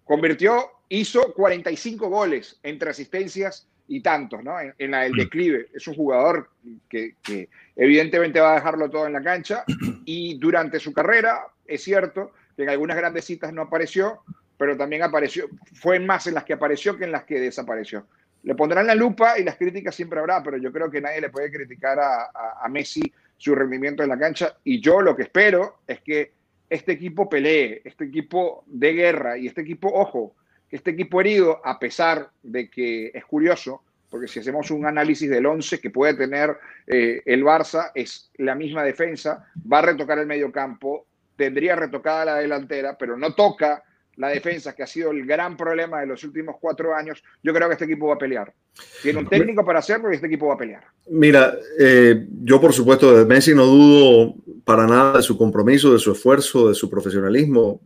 [0.03, 4.55] convirtió hizo 45 goles entre asistencias y tantos, ¿no?
[4.77, 5.17] En, la del mm.
[5.17, 5.67] declive.
[5.73, 6.49] Es un jugador
[6.89, 7.15] que,
[7.75, 9.63] evidentemente va a dejarlo todo en la cancha
[10.05, 14.21] y durante su carrera, es cierto que en algunas grandes citas no apareció,
[14.57, 18.07] pero también apareció, fue más en las que apareció que en las que desapareció.
[18.43, 21.29] Le pondrán la lupa y las críticas siempre habrá, pero yo creo que nadie le
[21.29, 22.29] puede criticar a,
[22.61, 23.01] a Messi
[23.37, 26.31] su rendimiento en la cancha y yo lo que espero es que
[26.69, 30.35] este equipo pelee, este equipo de guerra y este equipo, ojo,
[30.69, 35.45] este equipo herido, a pesar de que es curioso, porque si hacemos un análisis del
[35.45, 40.27] 11 que puede tener eh, el Barça, es la misma defensa, va a retocar el
[40.27, 43.83] medio campo, tendría retocada la delantera, pero no toca
[44.17, 47.67] la defensa, que ha sido el gran problema de los últimos cuatro años, yo creo
[47.67, 48.53] que este equipo va a pelear.
[49.01, 50.83] Tiene un técnico para hacerlo y este equipo va a pelear.
[51.09, 55.99] Mira, eh, yo por supuesto de Messi no dudo para nada de su compromiso, de
[55.99, 57.79] su esfuerzo, de su profesionalismo.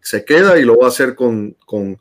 [0.00, 1.98] Se queda y lo va a hacer con, con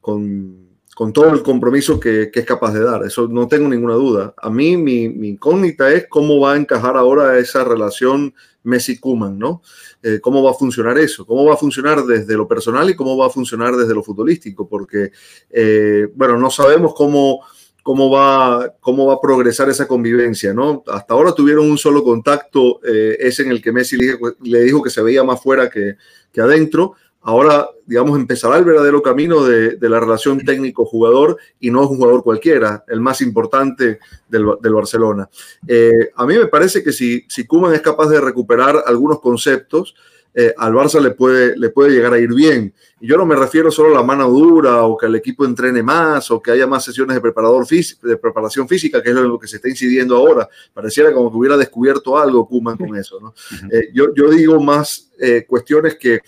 [0.00, 0.69] con,
[1.14, 3.02] todo el compromiso que, es capaz de dar.
[3.06, 4.34] Eso no tengo ninguna duda.
[4.36, 8.34] A mí mi, incógnita es cómo va a encajar ahora esa relación
[8.64, 9.62] Messi-Kuman, ¿no?
[10.02, 11.24] Eh, ¿Cómo va a funcionar eso?
[11.24, 14.68] ¿Cómo va a funcionar desde lo personal y cómo va a funcionar desde lo futbolístico?
[14.68, 15.10] Porque,
[15.48, 17.46] eh, bueno, no sabemos cómo,
[17.82, 20.84] cómo, va, cómo va a progresar esa convivencia, ¿no?
[20.86, 23.96] Hasta ahora tuvieron un solo contacto, eh, ese en el que Messi
[24.42, 25.96] le, dijo que se veía más fuera que,
[26.30, 31.90] que adentro ahora, digamos, empezará el verdadero camino de, la relación técnico-jugador y no es
[31.90, 35.28] un jugador cualquiera, el más importante del, Barcelona.
[35.66, 39.94] Eh, a mí me parece que si, si Kuman es capaz de recuperar algunos conceptos,
[40.32, 42.72] eh, al Barça le puede, le puede llegar a ir bien.
[43.00, 45.82] Y yo no me refiero solo a la mano dura o que el equipo entrene
[45.82, 49.48] más o que haya más sesiones de, preparador de preparación física, que es lo que
[49.48, 50.48] se está incidiendo ahora.
[50.72, 53.18] Pareciera como que hubiera descubierto algo Kuman con eso.
[53.20, 53.34] ¿no?
[53.72, 56.20] Eh, yo, yo digo más eh, cuestiones que,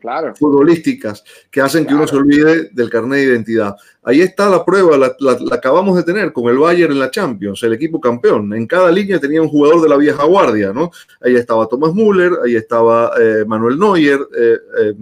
[0.00, 0.34] claro.
[0.34, 3.76] futbolísticas que hacen que uno se olvide del carnet de identidad.
[4.02, 5.14] Ahí está la prueba, la,
[5.52, 8.52] acabamos de tener con el Bayern en la Champions, el equipo campeón.
[8.54, 10.90] En cada línea tenía un jugador de la vieja guardia, ¿no?
[11.20, 14.94] Ahí estaba Thomas Müller, ahí estaba eh, Manuel Neuer, eh,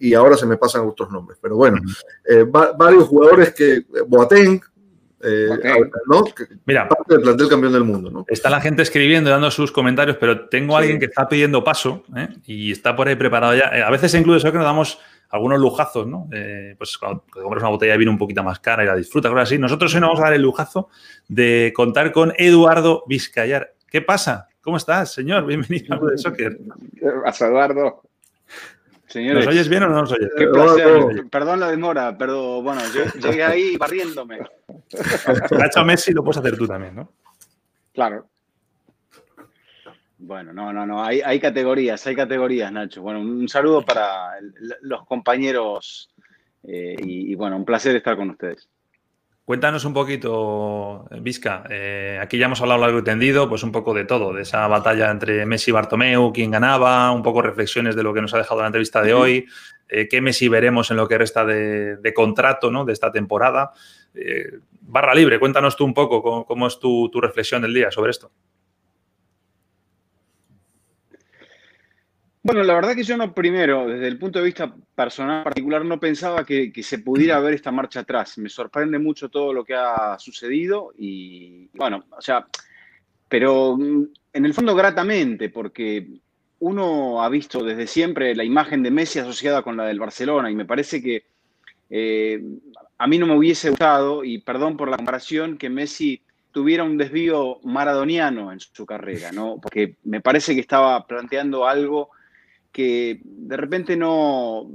[0.00, 1.38] y ahora se me pasan otros nombres.
[1.40, 1.80] Pero bueno,
[2.76, 4.60] varios jugadores que, Boateng,
[5.22, 5.48] eh,
[6.06, 6.24] ¿no?
[6.64, 8.10] Mira, parte del plantel campeón del mundo.
[8.10, 8.24] ¿no?
[8.26, 12.04] Está la gente escribiendo, dando sus comentarios, pero tengo a alguien que está pidiendo paso
[12.16, 12.28] ¿eh?
[12.46, 13.70] y está por ahí preparado ya.
[13.74, 16.28] Eh, a veces de que nos damos algunos lujazos, ¿no?
[16.76, 19.48] pues cuando compras una botella de vino un poquito más cara y la disfrutas, cosas
[19.48, 19.58] así.
[19.58, 20.88] Nosotros hoy nos vamos a dar el lujazo
[21.28, 23.74] de contar con Eduardo Vizcayar.
[23.88, 24.48] ¿Qué pasa?
[24.60, 25.46] ¿Cómo estás, señor?
[25.46, 26.58] Bienvenido a de Soccer.
[27.00, 28.02] Eduardo.
[29.10, 30.30] Señores, ¿Nos oyes bien o no nos oyes?
[30.38, 31.26] Qué placer.
[31.28, 34.38] Perdón la demora, pero bueno, yo llegué ahí barriéndome.
[35.60, 37.12] ha hecho Messi, lo puedes hacer tú también, ¿no?
[37.92, 38.28] Claro.
[40.18, 43.02] Bueno, no, no, no, hay, hay categorías, hay categorías, Nacho.
[43.02, 44.34] Bueno, un saludo para
[44.82, 46.14] los compañeros
[46.62, 48.68] eh, y bueno, un placer estar con ustedes.
[49.50, 51.64] Cuéntanos un poquito, Vizca.
[51.68, 54.68] Eh, aquí ya hemos hablado largo y tendido, pues un poco de todo, de esa
[54.68, 58.38] batalla entre Messi y Bartomeu, quién ganaba, un poco reflexiones de lo que nos ha
[58.38, 59.46] dejado la entrevista de hoy,
[59.88, 62.84] eh, qué Messi veremos en lo que resta de, contrato ¿no?
[62.84, 63.72] de esta temporada.
[64.14, 68.30] Eh, barra libre, cuéntanos tú un poco cómo, es tu reflexión del día sobre esto.
[72.42, 76.00] Bueno, la verdad que yo no, primero, desde el punto de vista personal particular, no
[76.00, 78.38] pensaba que, se pudiera ver esta marcha atrás.
[78.38, 82.46] Me sorprende mucho todo lo que ha sucedido y, bueno, o sea,
[83.28, 86.08] pero mm, en el fondo gratamente, porque
[86.60, 90.54] uno ha visto desde siempre la imagen de Messi asociada con la del Barcelona y
[90.54, 91.24] me parece que
[91.90, 92.40] Eh,
[92.98, 96.22] a mí no me hubiese gustado, y perdón por la comparación, que Messi
[96.52, 99.58] tuviera un desvío maradoniano en su carrera, ¿no?
[99.60, 102.10] Porque me parece que estaba planteando algo
[102.72, 104.68] que de repente no,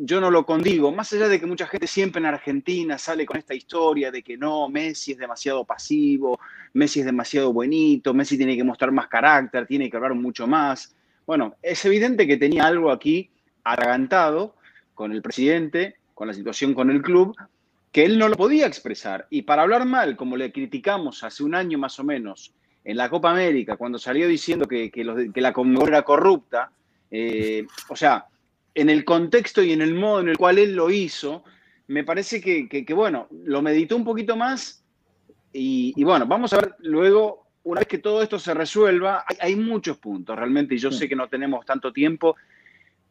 [0.00, 3.36] yo no lo condigo, más allá de que mucha gente siempre en Argentina sale con
[3.36, 6.38] esta historia de que no, Messi es demasiado pasivo,
[6.74, 10.94] Messi es demasiado bonito, Messi tiene que mostrar más carácter, tiene que hablar mucho más.
[11.26, 13.30] Bueno, es evidente que tenía algo aquí
[13.64, 14.54] atragantado
[14.94, 17.36] con el presidente, con la situación con el club,
[17.92, 19.26] que él no lo podía expresar.
[19.30, 22.52] Y para hablar mal, como le criticamos hace un año más o menos
[22.84, 24.90] en la Copa América, cuando salió diciendo que,
[25.34, 26.70] la Conmebol era corrupta,
[27.10, 28.26] eh, o sea,
[28.74, 31.44] en el contexto y en el modo en el cual él lo hizo,
[31.88, 34.84] me parece que, bueno, lo meditó un poquito más
[35.52, 39.98] y, bueno, vamos a ver luego, una vez que todo esto se resuelva, hay, muchos
[39.98, 42.36] puntos realmente y yo sé que no tenemos tanto tiempo,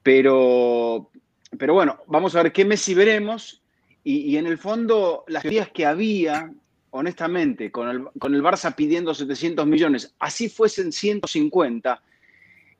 [0.03, 1.09] pero,
[1.57, 3.61] pero bueno, vamos a ver qué Messi veremos
[4.03, 6.49] y, en el fondo las teorías que había,
[6.91, 12.01] honestamente, con el, con el Barça pidiendo 700 millones, así fuesen 150,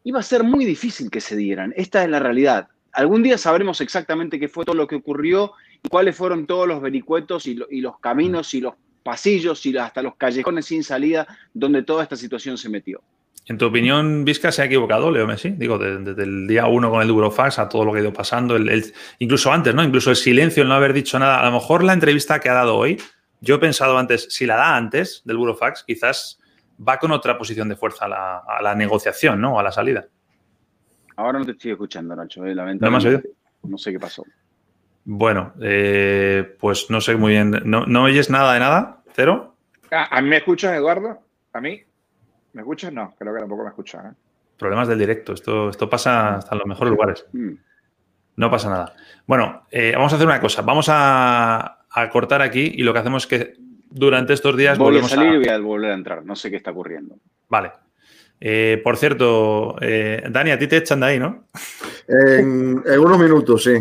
[0.04, 1.74] iba a ser muy difícil que se dieran.
[1.76, 2.70] Esta es la realidad.
[2.94, 6.82] Algún día sabremos exactamente qué fue todo lo que ocurrió y cuáles fueron todos los
[6.82, 12.04] vericuetos y, los caminos y los pasillos y hasta los callejones sin salida donde toda
[12.04, 13.02] esta situación se metió.
[13.46, 15.52] En tu opinión, Vizca se ha equivocado, Leo Messi?
[15.52, 18.58] Digo, desde, el día uno con el Burofax a todo lo que ha ido pasando,
[18.58, 19.84] el, incluso antes, ¿no?
[19.84, 21.40] Incluso el silencio, el no haber dicho nada.
[21.40, 22.98] A lo mejor la entrevista que ha dado hoy,
[23.40, 26.40] yo he pensado antes, si la da antes del Burofax, quizás
[26.86, 29.56] va con otra posición de fuerza a la, negociación, ¿no?
[29.56, 30.08] O a la salida.
[31.16, 33.22] Ahora no te estoy escuchando, Nacho, eh, ¿No me has oído?
[33.64, 34.24] No sé qué pasó.
[35.04, 37.62] Bueno, eh, pues no sé muy bien.
[37.66, 39.04] ¿No, oyes nada de nada?
[39.14, 39.56] ¿Cero?
[39.92, 41.20] Ah, ¿A, mí me escuchas, Eduardo?
[41.54, 41.82] ¿A mí?
[42.54, 42.94] ¿Me escuchas?
[42.94, 44.06] No, creo que tampoco me escuchas.
[44.06, 44.16] ¿eh?
[44.58, 45.34] Problemas del directo.
[45.34, 47.26] Esto, esto pasa hasta en los mejores lugares.
[47.32, 47.54] Mm.
[48.36, 48.94] No pasa nada.
[49.26, 50.62] Bueno, vamos a hacer una cosa.
[50.62, 53.67] Vamos a, a cortar aquí y lo que hacemos es que
[53.98, 56.26] durante estos días voy a salir y voy a volver a entrar.
[56.26, 57.18] No sé qué está ocurriendo.
[57.50, 57.72] Vale.
[58.40, 61.48] Eh, por cierto, eh, Dani, a ti te echan de ahí, ¿no?
[62.08, 63.76] En, unos minutos, sí.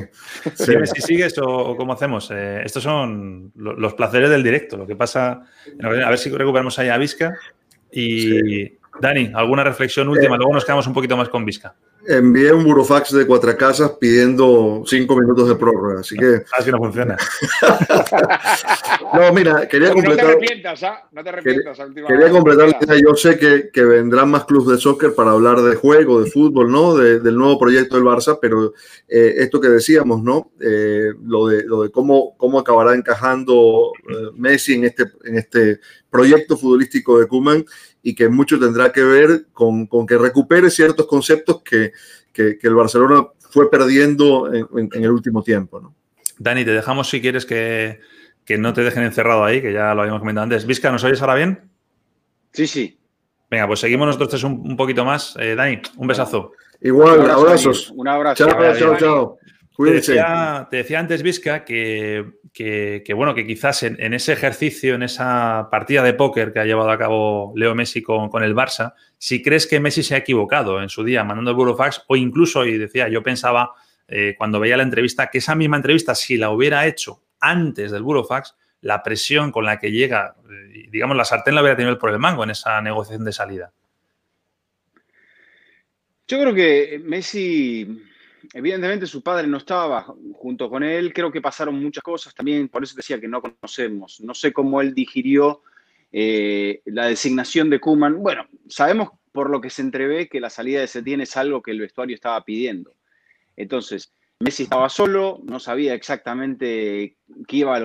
[0.94, 2.30] si sigues o, cómo hacemos.
[2.32, 4.76] Eh, estos son los placeres del directo.
[4.76, 5.42] Lo que pasa,
[5.82, 7.34] a ver si recuperamos ahí a Vizca.
[7.92, 10.36] Y Dani, ¿alguna reflexión última?
[10.36, 11.74] Luego nos quedamos un poquito más con Vizca
[12.08, 16.42] envié un burofax de cuatro casas pidiendo cinco minutos de prórroga, así que...
[16.56, 17.16] Así no funciona.
[19.14, 20.24] no, mira, quería completar...
[20.24, 21.08] No te arrepientas, ¿ah?
[21.12, 21.78] No te arrepientas.
[22.06, 26.22] Quería, completar Yo sé que, que, vendrán más clubes de soccer para hablar de juego,
[26.22, 26.96] de fútbol, ¿no?
[26.96, 28.72] del nuevo proyecto del Barça, pero
[29.08, 30.52] eh, esto que decíamos, ¿no?
[30.60, 35.80] Eh, lo, de, lo de cómo, cómo acabará encajando eh, Messi en este, en este
[36.10, 37.64] proyecto futbolístico de Kuman
[38.06, 41.90] y que mucho tendrá que ver con, con que recupere ciertos conceptos que,
[42.32, 45.80] que, el Barcelona fue perdiendo en, el último tiempo.
[45.80, 45.92] ¿no?
[46.38, 47.98] Dani, te dejamos si quieres que,
[48.44, 50.66] que, no te dejen encerrado ahí, que ya lo habíamos comentado antes.
[50.66, 51.68] Vizca, ¿nos oyes ahora bien?
[52.52, 52.96] Sí, sí.
[53.50, 55.34] Venga, pues seguimos nosotros tres un, poquito más.
[55.40, 56.52] Eh, Dani, un besazo.
[56.80, 57.90] Igual, abrazos.
[57.90, 58.46] Un abrazo.
[58.46, 59.38] Chao, chao, chao.
[59.74, 60.14] Cuídense.
[60.70, 62.24] Te decía, antes, Vizca, que,
[62.56, 66.90] que, bueno, que quizás en, ese ejercicio, en esa partida de póker que ha llevado
[66.90, 70.82] a cabo Leo Messi con, con, el Barça, si crees que Messi se ha equivocado
[70.82, 73.74] en su día mandando el Burofax, o incluso, y decía, yo pensaba
[74.08, 78.02] eh, cuando veía la entrevista, que esa misma entrevista, si la hubiera hecho antes del
[78.02, 82.08] Burofax, la presión con la que llega, eh, digamos, la sartén la hubiera tenido por
[82.08, 83.70] el mango en esa negociación de salida.
[86.26, 88.02] Yo creo que Messi
[88.54, 90.02] evidentemente su padre no estaba
[90.34, 94.20] junto con él, creo que pasaron muchas cosas también, por eso decía que no conocemos,
[94.20, 95.62] no sé cómo él digirió
[96.12, 98.22] eh, la designación de Kuman.
[98.22, 101.70] Bueno, sabemos por lo que se entrevé que la salida de Setién es algo que
[101.70, 102.94] el vestuario estaba pidiendo.
[103.56, 107.16] Entonces, Messi estaba solo, no sabía exactamente
[107.48, 107.76] qué iba,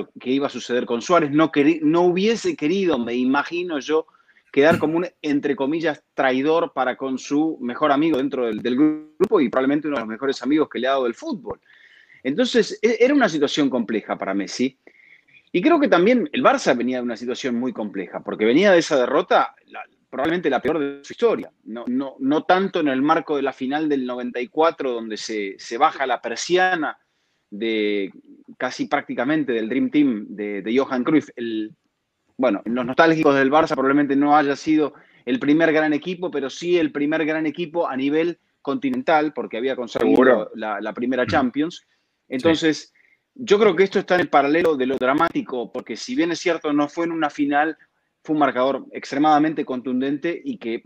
[0.46, 4.06] a suceder con Suárez, no, no hubiese querido, me imagino yo,
[4.52, 9.50] quedar como un, entre comillas, traidor para con su mejor amigo dentro del, grupo y
[9.50, 11.60] probablemente uno de los mejores amigos que le ha dado el fútbol.
[12.24, 14.78] Entonces, e, era una situación compleja para Messi.
[15.54, 18.80] Y creo que también el Barça venía de una situación muy compleja, porque venía de
[18.80, 19.56] esa derrota,
[20.10, 21.52] probablemente la peor de su historia.
[21.64, 25.78] No, no, no, tanto en el marco de la final del 94, donde se, se
[25.78, 26.98] baja la persiana
[27.50, 28.12] de
[28.58, 31.30] casi prácticamente del Dream Team de, Johan Cruyff,
[32.42, 36.80] bueno, los nostálgicos del Barça probablemente no haya sido el primer gran equipo, pero sí
[36.80, 41.86] el primer gran equipo a nivel continental, porque había conseguido la, primera Champions.
[42.28, 42.94] Entonces,
[43.36, 46.40] yo creo que esto está en el paralelo de lo dramático, porque si bien es
[46.40, 47.78] cierto, no fue en una final,
[48.24, 50.82] fue un marcador extremadamente contundente y que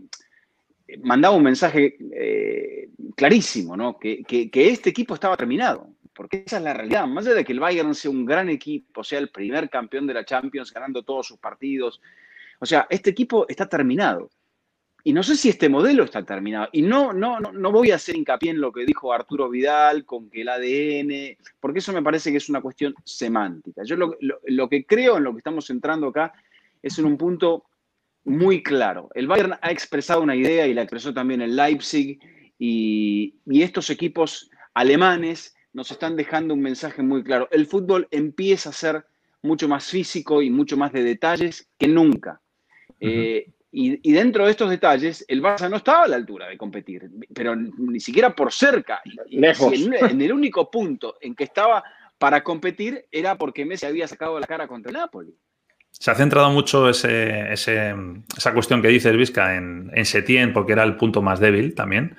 [1.02, 3.98] mandaba un mensaje eh, clarísimo, ¿no?
[3.98, 5.88] Que, que, este equipo estaba terminado.
[6.16, 7.06] Porque esa es la realidad.
[7.06, 10.14] Más allá de que el Bayern sea un gran equipo, sea el primer campeón de
[10.14, 12.00] la Champions, ganando todos sus partidos.
[12.58, 14.30] O sea, este equipo está terminado.
[15.04, 16.68] Y no sé si este modelo está terminado.
[16.72, 20.04] Y no, no, no, no voy a hacer hincapié en lo que dijo Arturo Vidal
[20.04, 23.82] con que el ADN, porque eso me parece que es una cuestión semántica.
[23.84, 26.32] Yo lo, lo que creo en lo que estamos entrando acá
[26.82, 27.66] es en un punto
[28.26, 29.08] muy claro.
[29.14, 32.18] El Bayern ha expresado una idea y la expresó también el Leipzig
[32.58, 37.48] y, estos equipos alemanes nos están dejando un mensaje muy claro.
[37.52, 39.04] El fútbol empieza a ser
[39.42, 42.40] mucho más físico y mucho más de detalles que nunca.
[42.98, 47.10] Eh, y, dentro de estos detalles, el Barça no estaba a la altura de competir,
[47.34, 49.02] pero ni siquiera por cerca.
[49.28, 49.70] Lejos.
[50.10, 51.84] en, el único punto en que estaba
[52.16, 55.34] para competir era porque Messi había sacado la cara contra el Napoli.
[55.90, 60.84] Se ha centrado mucho ese, esa cuestión que dices, Vizca, en, en Setién, porque era
[60.84, 62.16] el punto más débil también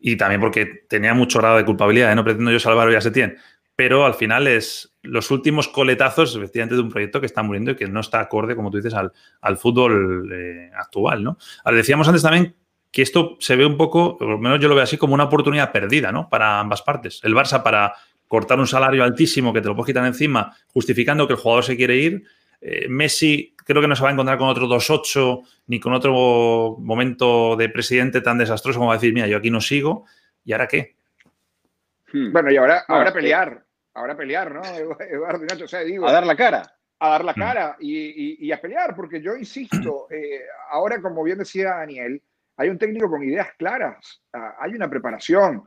[0.00, 2.14] y también porque tenía mucho grado de culpabilidad, ¿eh?
[2.14, 3.36] no pretendo yo salvar hoy a Setién,
[3.76, 7.76] pero al final es los últimos coletazos, efectivamente, de un proyecto que está muriendo y
[7.76, 11.38] que no está acorde, como tú dices, al, al fútbol eh, actual, ¿no?
[11.66, 12.56] decíamos antes también
[12.90, 15.24] que esto se ve un poco, por lo menos yo lo veo así, como una
[15.24, 16.28] oportunidad perdida, ¿no?
[16.28, 17.20] Para ambas partes.
[17.22, 17.94] El Barça para
[18.26, 21.76] cortar un salario altísimo que te lo puedes quitar encima, justificando que el jugador se
[21.76, 22.24] quiere ir,
[22.60, 26.76] eh, Messi creo que no se va a encontrar con otro 2-8 ni con otro
[26.80, 30.06] momento de presidente tan desastroso como decir, mira, yo aquí no sigo,
[30.44, 30.96] ¿y ahora qué?
[32.12, 32.32] Hmm.
[32.32, 34.62] Bueno, y ahora, ahora pelear, ahora pelear, ¿no?
[35.00, 36.62] Eduardo Nacho, o sea, digo, a dar la cara.
[36.98, 37.40] A dar la hmm.
[37.40, 42.20] cara y, a pelear, porque yo insisto, eh, ahora, como bien decía Daniel,
[42.56, 45.66] hay un técnico con ideas claras, ah, hay una preparación,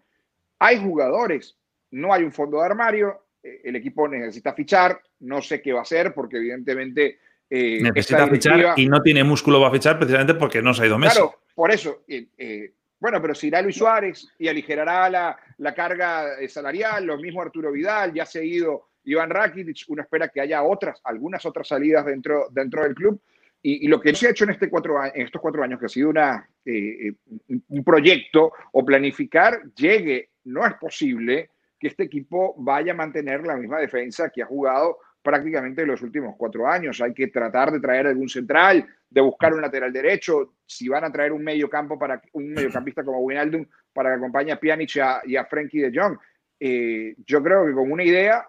[0.60, 1.58] hay jugadores,
[1.92, 5.80] no hay un fondo de armario, eh, el equipo necesita fichar, no sé qué va
[5.80, 7.20] a hacer porque evidentemente...
[7.50, 10.98] Eh, necesita fichar y no tiene músculo para fichar precisamente porque no se ha ido
[10.98, 11.18] Messi.
[11.18, 12.04] Claro, por eso.
[12.08, 17.42] Eh, bueno, pero si irá Luis Suárez y aligerará la, la carga salarial, lo mismo
[17.42, 21.68] Arturo Vidal, ya se ha ido Iván Rakitic, uno espera que haya otras, algunas otras
[21.68, 23.22] salidas dentro, dentro del club.
[23.66, 25.90] Y, lo que se ha hecho en, este cuatro, en estos cuatro años, que ha
[25.90, 31.50] sido una, un proyecto o planificar, llegue, no es posible
[31.84, 36.34] que este equipo vaya a mantener la misma defensa que ha jugado prácticamente los últimos
[36.38, 37.02] cuatro años.
[37.02, 40.54] Hay que tratar de traer algún central, de buscar un lateral derecho.
[40.66, 44.54] Si van a traer un medio campo para un mediocampista como Wijnaldum para que acompañe
[44.54, 46.18] a Pjanic y a, Frankie de Jong.
[46.58, 48.48] Eh, yo creo que con una idea,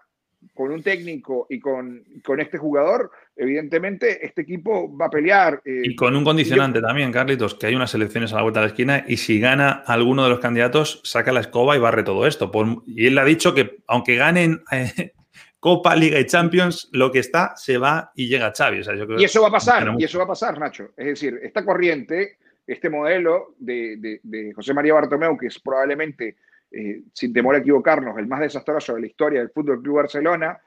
[0.54, 5.60] con un técnico y con, con este jugador, evidentemente este equipo va a pelear.
[5.64, 8.66] Eh, y con un condicionante también, Carlitos, que hay unas elecciones a la vuelta de
[8.66, 12.26] la esquina y si gana alguno de los candidatos, saca la escoba y barre todo
[12.26, 12.50] esto.
[12.86, 15.12] y él ha dicho que aunque ganen eh,
[15.58, 18.82] Copa, Liga y Champions, lo que está se va y llega Xavi.
[19.18, 20.90] y eso va a pasar, y eso va a pasar, Nacho.
[20.94, 26.36] Es decir, esta corriente, este modelo de, José María Bartomeu, que es probablemente,
[26.70, 30.60] eh, sin temor a equivocarnos, el más desastroso de la historia del Fútbol Club Barcelona,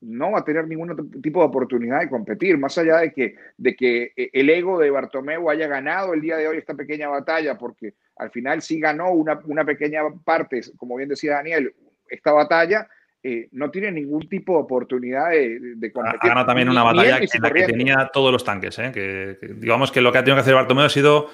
[0.00, 3.34] no va a tener ningún otro tipo de oportunidad de competir, más allá de que,
[3.56, 7.08] de que eh, el ego de Bartomeu haya ganado el día de hoy esta pequeña
[7.08, 11.74] batalla, porque al final sí ganó una, una pequeña parte, como bien decía Daniel,
[12.08, 12.88] esta batalla,
[13.22, 16.30] eh, no tiene ningún tipo de oportunidad de, competir.
[16.30, 18.78] Ha también una batalla en la que tenía todos los tanques.
[18.78, 18.92] ¿eh?
[18.94, 21.28] Que, digamos que lo que ha tenido que hacer Bartomeu ha sido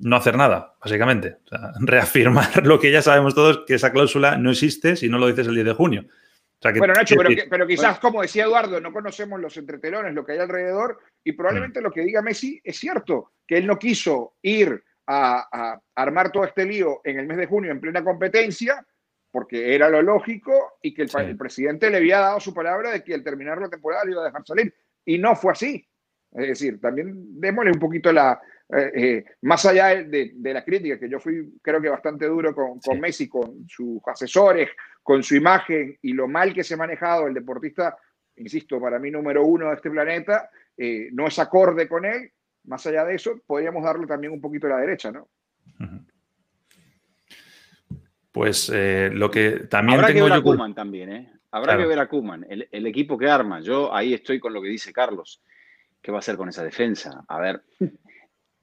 [0.00, 1.36] no hacer nada, básicamente.
[1.80, 5.46] reafirmar lo que ya sabemos todos, que esa cláusula no existe si no lo dices
[5.46, 6.06] el 10 de junio
[6.78, 7.16] bueno, Nacho,
[7.50, 11.80] pero, quizás, como decía Eduardo, no conocemos los entretelones, lo que hay alrededor, y probablemente
[11.80, 11.82] mm.
[11.82, 16.64] lo que diga Messi es cierto, que él no quiso ir a, armar todo este
[16.64, 18.84] lío en el mes de junio en plena competencia,
[19.30, 23.14] porque era lo lógico, y que el, presidente le había dado su palabra de que
[23.14, 25.86] al terminar la temporada le iba a dejar salir, y no fue así.
[26.32, 31.08] Es decir, también démosle un poquito la, eh, eh, más allá de, la crítica, que
[31.08, 34.70] yo fui creo que bastante duro con, con Messi, con sus asesores,
[35.02, 37.96] con su imagen y lo mal que se ha manejado el deportista,
[38.36, 42.32] insisto, para mí número uno de este planeta, eh, no es acorde con él.
[42.64, 45.28] Más allá de eso, podríamos darle también un poquito a la derecha, ¿no?
[48.32, 51.32] Pues lo que también Habrá que ver a Kuman también, ¿eh?
[51.52, 53.60] Habrá que ver a Kuman, el, el, equipo que arma.
[53.60, 55.40] Yo ahí estoy con lo que dice Carlos.
[56.02, 57.24] ¿Qué va a hacer con esa defensa?
[57.28, 57.62] A ver,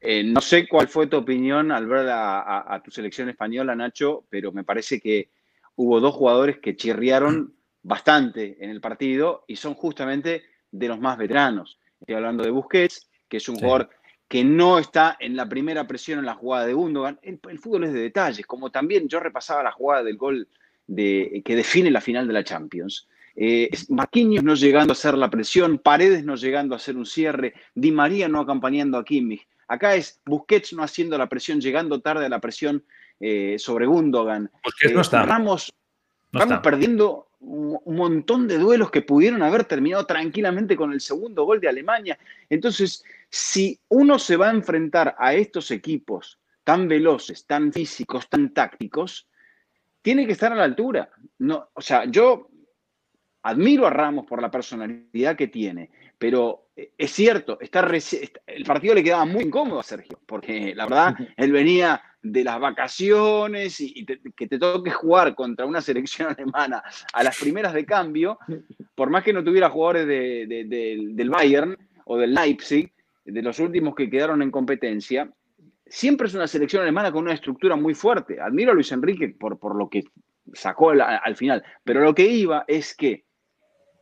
[0.05, 4.51] eh, no sé cuál fue tu opinión al ver a, tu selección española, Nacho, pero
[4.51, 5.29] me parece que
[5.75, 11.17] hubo dos jugadores que chirriaron bastante en el partido y son justamente de los más
[11.17, 11.79] veteranos.
[12.01, 13.89] Estoy hablando de Busquets, que es un jugador
[14.27, 17.17] que no está en la primera presión en la jugada de Gundogan.
[17.21, 20.49] El, fútbol es de detalles, como también yo repasaba la jugada del gol
[20.85, 23.07] de, que define la final de la Champions.
[23.37, 27.53] Eh, Marquinhos no llegando a hacer la presión, Paredes no llegando a hacer un cierre,
[27.73, 29.47] Di María no acompañando a Kimmich.
[29.73, 32.85] Acá es Busquets no haciendo la presión, llegando tarde a la presión
[33.19, 34.51] eh, sobre Gundogan.
[34.63, 35.25] Busquets no eh, está.
[35.25, 35.73] Ramos,
[36.61, 41.69] perdiendo un, montón de duelos que pudieron haber terminado tranquilamente con el segundo gol de
[41.69, 42.19] Alemania.
[42.51, 48.53] Entonces, si uno se va a enfrentar a estos equipos tan veloces, tan físicos, tan
[48.53, 49.27] tácticos,
[50.03, 51.09] tiene que estar a la altura.
[51.39, 52.47] No, o sea, yo
[53.41, 57.87] admiro a Ramos por la personalidad que tiene, pero es cierto, está
[58.47, 62.59] el partido le quedaba muy incómodo a Sergio, porque la verdad, él venía de las
[62.59, 66.83] vacaciones y, que te toque jugar contra una selección alemana
[67.13, 68.39] a las primeras de cambio,
[68.95, 72.91] por más que no tuviera jugadores del Bayern o del Leipzig,
[73.25, 75.31] de los últimos que quedaron en competencia,
[75.85, 78.41] siempre es una selección alemana con una estructura muy fuerte.
[78.41, 80.03] Admiro a Luis Enrique por, por lo que
[80.53, 83.25] sacó al final, pero lo que iba es que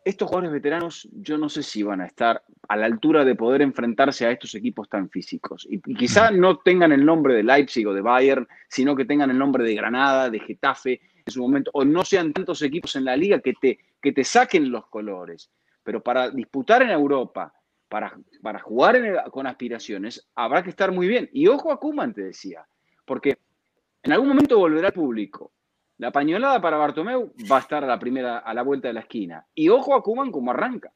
[0.03, 3.61] estos jugadores veteranos yo no sé si van a estar a la altura de poder
[3.61, 5.67] enfrentarse a estos equipos tan físicos.
[5.69, 9.37] Y, quizá no tengan el nombre de Leipzig o de Bayern, sino que tengan el
[9.37, 13.15] nombre de Granada, de Getafe en su momento, o no sean tantos equipos en la
[13.15, 15.51] liga que te, que te saquen los colores.
[15.83, 17.53] Pero para disputar en Europa,
[17.87, 21.29] para, para jugar con aspiraciones, habrá que estar muy bien.
[21.31, 22.65] Y ojo a Kuman, te decía,
[23.05, 23.37] porque
[24.01, 25.51] en algún momento volverá al público
[26.01, 29.01] la pañolada para Bartomeu va a estar a la primera, a la vuelta de la
[29.01, 29.45] esquina.
[29.53, 30.91] Y ojo a Cuban como arranca.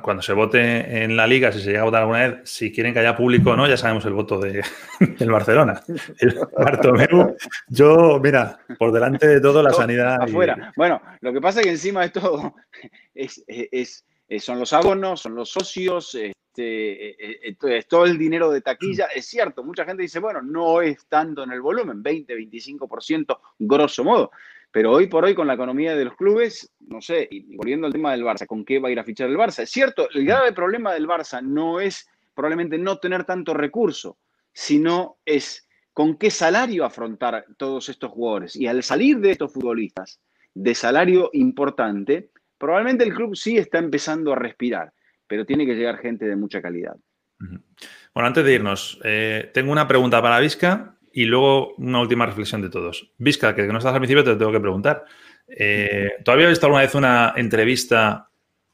[0.00, 2.92] cuando, se vote en la liga, si se llega a votar alguna vez, si quieren
[2.92, 4.62] que haya público o no, ya sabemos el voto de,
[5.18, 5.82] del Barcelona.
[6.20, 7.34] El Bartomeu,
[7.66, 10.22] yo, mira, por delante de todo la sanidad.
[10.22, 10.72] Afuera.
[10.76, 12.54] Bueno, lo que pasa es que encima de todo
[13.14, 14.04] es,
[14.38, 16.16] son los abonos, son los socios,
[16.58, 19.06] este, eh, eh, todo el dinero de taquilla.
[19.14, 24.02] Es cierto, mucha gente dice, bueno, no es tanto en el volumen, 20, 25% grosso
[24.02, 24.32] modo.
[24.70, 27.92] Pero hoy por hoy, con la economía de los clubes, no sé, y volviendo al
[27.92, 29.62] tema del Barça, ¿con qué va a ir a fichar el Barça?
[29.62, 34.18] Es cierto, el grave problema del Barça no es probablemente no tener tanto recurso,
[34.52, 38.56] sino es con qué salario afrontar todos estos jugadores.
[38.56, 40.20] Y al salir de estos futbolistas
[40.54, 44.92] de salario importante, probablemente el club sí está empezando a respirar
[45.28, 46.96] pero tiene que llegar gente de mucha calidad.
[47.38, 52.62] Bueno, antes de irnos, eh, tengo una pregunta para Vizca y luego una última reflexión
[52.62, 53.12] de todos.
[53.18, 55.04] Vizca, que no estás al principio, te tengo que preguntar.
[55.46, 58.28] Eh, ¿Tú habías visto alguna vez una entrevista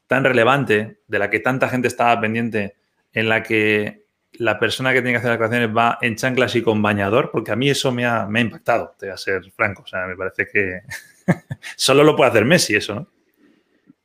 [0.07, 2.75] tan relevante, de la que tanta gente estaba pendiente,
[3.13, 6.61] en la que la persona que tiene que hacer las creaciones va en chanclas y
[6.61, 7.29] con bañador?
[7.31, 9.83] Porque a mí eso me ha, me ha impactado, te voy a ser franco.
[9.83, 10.81] O sea, me parece que
[11.75, 13.14] solo lo puede hacer Messi eso, ¿no?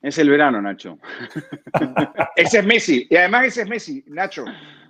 [0.02, 0.98] Es el verano, Nacho.
[2.36, 3.06] ese es Messi.
[3.10, 4.44] Y además ese es Messi, Nacho.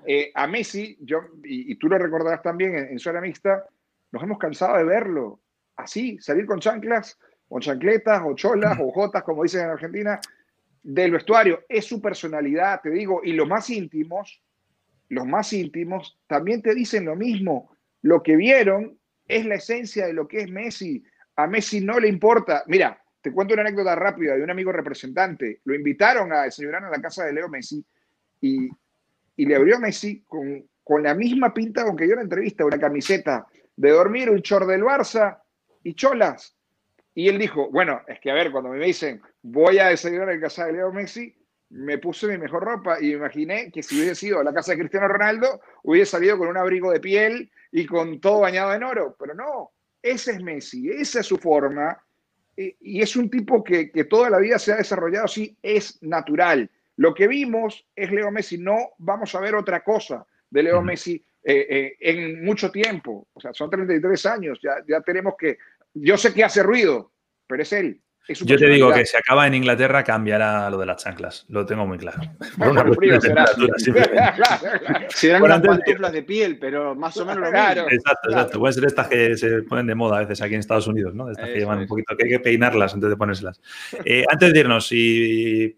[0.06, 3.64] Eh, a Messi, yo, y, tú lo recordarás también en, en mixta,
[4.12, 5.40] nos hemos cansado de verlo
[5.76, 10.20] así, salir con chanclas, o chancletas, o cholas, o jotas, como dicen en Argentina,
[10.82, 11.64] del vestuario.
[11.68, 14.42] Es su personalidad, te digo, y los más íntimos,
[15.08, 17.76] los más íntimos, también te dicen lo mismo.
[18.02, 21.02] Lo que vieron es la esencia de lo que es Messi.
[21.36, 22.62] A Messi no le importa.
[22.66, 25.60] Mira, te cuento una anécdota rápida de un amigo representante.
[25.64, 27.84] Lo invitaron a desayunar a la casa de Leo Messi
[28.40, 28.68] y,
[29.36, 33.46] le abrió Messi con, con la misma pinta con que en la entrevista, una camiseta
[33.74, 35.40] de dormir, un chor del Barça
[35.82, 36.56] y cholas.
[37.14, 40.40] Y él dijo, bueno, es que a ver, cuando me dicen voy a desayunar en
[40.40, 41.34] casa de Leo Messi,
[41.70, 44.72] me puse mi mejor ropa y me imaginé que si hubiese sido a la casa
[44.72, 48.82] de Cristiano Ronaldo, hubiese salido con un abrigo de piel y con todo bañado en
[48.82, 49.16] oro.
[49.18, 49.70] Pero no,
[50.02, 51.96] ese es Messi, esa es su forma
[52.56, 56.70] y es un tipo que, toda la vida se ha desarrollado así, es natural.
[56.96, 61.24] Lo que vimos es Leo Messi, no vamos a ver otra cosa de Leo Messi
[61.42, 63.28] eh, eh, en mucho tiempo.
[63.32, 65.58] O sea, son 33 años, ya, ya tenemos que...
[65.94, 67.12] Yo sé que hace ruido,
[67.46, 68.00] pero es él.
[68.34, 71.86] Yo te digo que si acaba en Inglaterra cambiará lo de las chanclas, lo tengo
[71.86, 72.20] muy claro.
[75.08, 77.86] serán unas pantuflas de piel, pero más o menos lo claro.
[77.90, 78.58] Exacto, exacto.
[78.58, 81.30] Pueden ser estas que se ponen de moda a veces aquí en Estados Unidos, ¿no?
[81.30, 83.60] Estas que llevan un poquito, que hay que peinarlas antes de ponérselas.
[84.04, 85.76] Eh, antes de irnos, y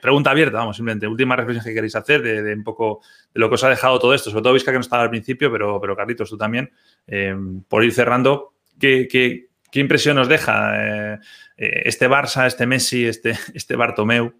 [0.00, 3.00] pregunta abierta, vamos, simplemente, última reflexión que queréis hacer de, un poco
[3.32, 5.10] de lo que os ha dejado todo esto, sobre todo Vizca que no estaba al
[5.10, 6.70] principio, pero, pero Carlitos, tú también,
[7.06, 7.36] eh,
[7.68, 11.18] por ir cerrando, ¿qué, qué, ¿Qué impresión nos deja eh,
[11.56, 14.32] eh, este Barça, este Messi, este, este Bartomeu?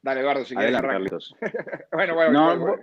[0.00, 1.36] Dale, Eduardo, si quieres Carlitos.
[1.92, 2.76] bueno, bueno,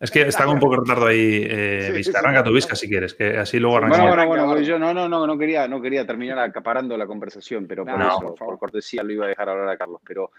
[0.00, 3.14] Es que está con un poco de retardo ahí, eh, Arranca tu Vizca si quieres,
[3.14, 4.08] que así luego arrancamos.
[4.08, 7.66] Bueno, bueno, bueno, yo no, no, no, no quería, no quería terminar acaparando la conversación,
[7.68, 10.00] pero por eso, por cortesía, lo iba a dejar hablar a Carlos.
[10.04, 10.32] Pero,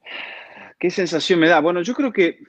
[0.78, 1.60] ¿qué sensación me da?
[1.60, 2.40] Bueno, yo creo que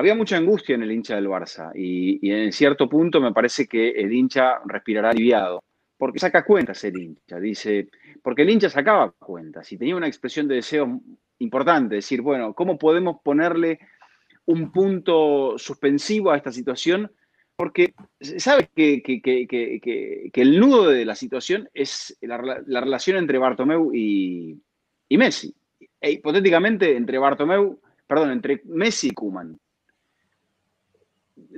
[0.00, 3.90] había mucha angustia en el hincha del Barça y, en cierto punto me parece que
[3.90, 5.62] el hincha respirará aliviado,
[5.96, 7.88] porque saca cuentas el hincha, dice,
[8.22, 11.00] porque el hincha sacaba cuentas y tenía una expresión de deseo
[11.38, 13.78] importante, decir, bueno, ¿cómo podemos ponerle
[14.46, 17.10] un punto suspensivo a esta situación
[17.60, 17.92] porque
[18.38, 22.38] sabes que, que, el nudo de la situación es la,
[22.80, 24.58] relación entre Bartomeu y,
[25.10, 25.54] Messi.
[26.00, 29.60] E hipotéticamente entre Bartomeu, perdón, entre Messi y Kuman.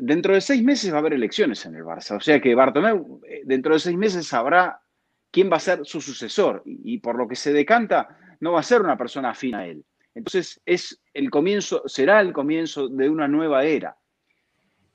[0.04, 2.16] Dentro de seis meses va a haber elecciones en el Barça.
[2.16, 4.82] O sea que Bartomeu, eh, dentro de seis meses sabrá
[5.30, 6.64] quién va a ser su sucesor.
[6.66, 9.84] Y, por lo que se decanta, no va a ser una persona afín a él.
[10.12, 13.96] Entonces es el comienzo, será el comienzo de una nueva era.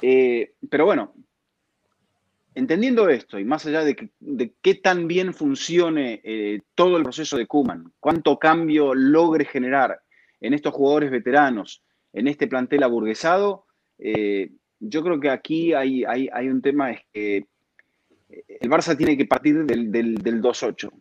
[0.01, 1.13] Eh, pero bueno,
[2.53, 7.47] entendiendo esto y más allá de, qué tan bien funcione eh, todo el proceso de
[7.47, 10.01] Kuman, cuánto cambio logre generar
[10.41, 11.81] en estos jugadores veteranos,
[12.11, 13.67] en este plantel aburguesado,
[14.79, 16.05] yo creo que aquí hay,
[16.49, 17.45] un tema, es que
[18.27, 20.91] el Barça tiene que partir del, del, del 2-8.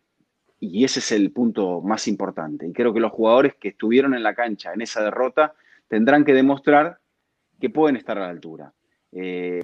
[0.59, 2.67] Y ese es el punto más importante.
[2.67, 5.55] Y creo que los jugadores que estuvieron en la cancha en esa derrota
[5.89, 6.99] tendrán que demostrar
[7.61, 8.73] que pueden estar a la altura.
[9.13, 9.63] Eh,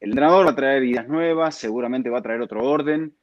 [0.00, 3.14] el entrenador va a traer ideas nuevas, seguramente va a traer otro orden,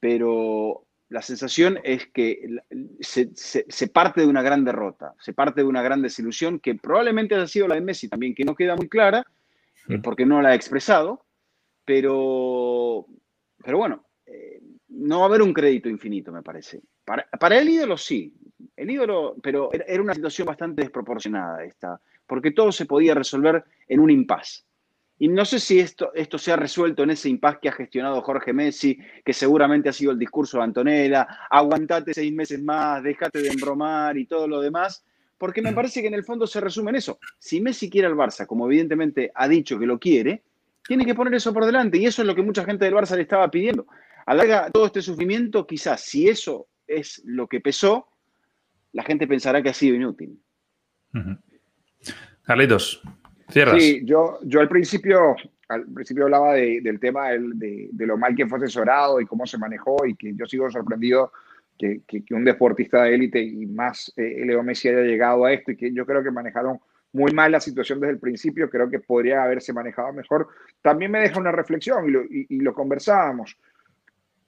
[0.00, 2.58] pero la sensación es que
[3.00, 7.46] se, parte de una gran derrota, se parte de una gran desilusión que probablemente haya
[7.46, 9.24] sido la de Messi también, que no queda muy clara, eh,
[10.02, 11.26] porque no la ha expresado,
[11.84, 13.06] pero,
[13.62, 16.82] pero bueno, eh, no va a haber un crédito infinito, me parece.
[17.04, 18.34] Para, el ídolo sí,
[18.76, 24.00] el ídolo, pero era una situación bastante desproporcionada esta, porque todo se podía resolver en
[24.00, 24.64] un impasse.
[25.18, 28.20] Y no sé si esto, esto se ha resuelto en ese impasse que ha gestionado
[28.20, 33.40] Jorge Messi, que seguramente ha sido el discurso de Antonella, aguantate seis meses más, déjate
[33.40, 35.06] de embromar y todo lo demás,
[35.38, 37.18] porque me parece que en el fondo se resume en eso.
[37.38, 40.42] Si Messi quiere al Barça, como evidentemente ha dicho que lo quiere,
[40.86, 41.98] tiene que poner eso por delante.
[41.98, 43.86] Y eso es lo que mucha gente del Barça le estaba pidiendo.
[44.24, 48.08] Alarga todo este sufrimiento, quizás si eso es lo que pesó,
[48.92, 50.40] la gente pensará que ha sido inútil.
[52.42, 53.02] Carlitos,
[53.50, 53.82] cierras.
[53.82, 55.36] Sí, yo, yo al principio,
[55.68, 60.06] al principio hablaba del tema de, lo mal que fue asesorado y cómo se manejó
[60.06, 61.32] y que yo sigo sorprendido
[61.78, 65.76] que, un deportista de élite y más eh, Leo Messi haya llegado a esto y
[65.76, 66.80] que yo creo que manejaron
[67.12, 70.48] muy mal la situación desde el principio, creo que podría haberse manejado mejor.
[70.82, 73.56] También me deja una reflexión y lo conversábamos.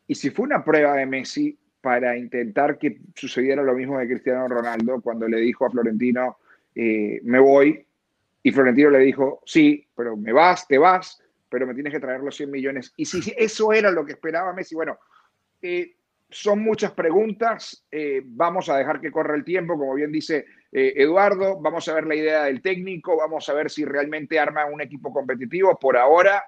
[0.07, 4.49] Y si fue una prueba de Messi para intentar que sucediera lo mismo de Cristiano
[4.49, 6.39] Ronaldo cuando le dijo a Florentino,
[6.75, 7.87] eh, me voy,
[8.43, 12.21] y Florentino le dijo, sí, pero me vas, te vas, pero me tienes que traer
[12.21, 12.93] los 100 millones.
[12.97, 14.99] Y si eso era lo que esperaba Messi, bueno,
[15.61, 15.95] eh,
[16.31, 21.59] son muchas preguntas, eh, vamos a dejar que corra el tiempo, como bien dice Eduardo,
[21.61, 25.11] vamos a ver la idea del técnico, vamos a ver si realmente arma un equipo
[25.11, 25.79] competitivo.
[25.79, 26.45] Por ahora,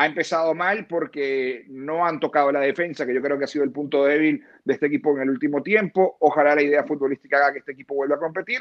[0.00, 3.64] ha empezado mal porque no han tocado la defensa, que yo creo que ha sido
[3.64, 6.16] el punto débil de este equipo en el último tiempo.
[6.20, 8.60] Ojalá la idea futbolística haga que este equipo vuelva a competir.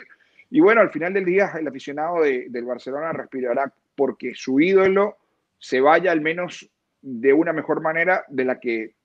[0.50, 5.16] Y bueno, al final del día, el aficionado del Barcelona respirará porque su ídolo
[5.58, 6.70] se vaya al menos
[7.02, 8.96] de una mejor manera de la que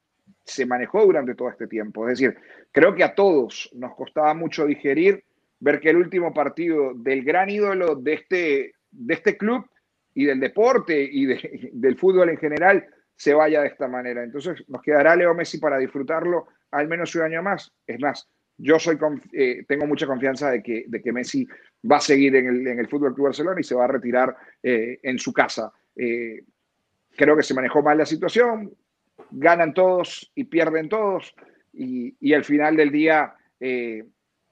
[0.45, 2.09] se manejó durante todo este tiempo.
[2.09, 2.37] Es decir,
[2.71, 5.25] creo que a todos nos costaba mucho digerir
[5.61, 9.65] ver que el último partido del gran ídolo de este, de este club
[10.15, 11.27] y del deporte y
[11.73, 12.87] del fútbol en general
[13.17, 14.23] se vaya de esta manera.
[14.23, 17.73] Entonces nos quedará Leo Messi para disfrutarlo al menos un año más.
[17.87, 18.99] Es más, yo soy
[19.33, 21.47] eh, tengo mucha confianza de que, de que Messi
[21.91, 24.37] va a seguir en el, en el Fútbol Club Barcelona y se va a retirar
[24.63, 25.73] eh, en su casa.
[25.97, 26.43] Eh,
[27.17, 28.73] creo que se manejó mal la situación,
[29.37, 31.35] ganan todos y pierden todos,
[31.73, 33.35] y, y al final del día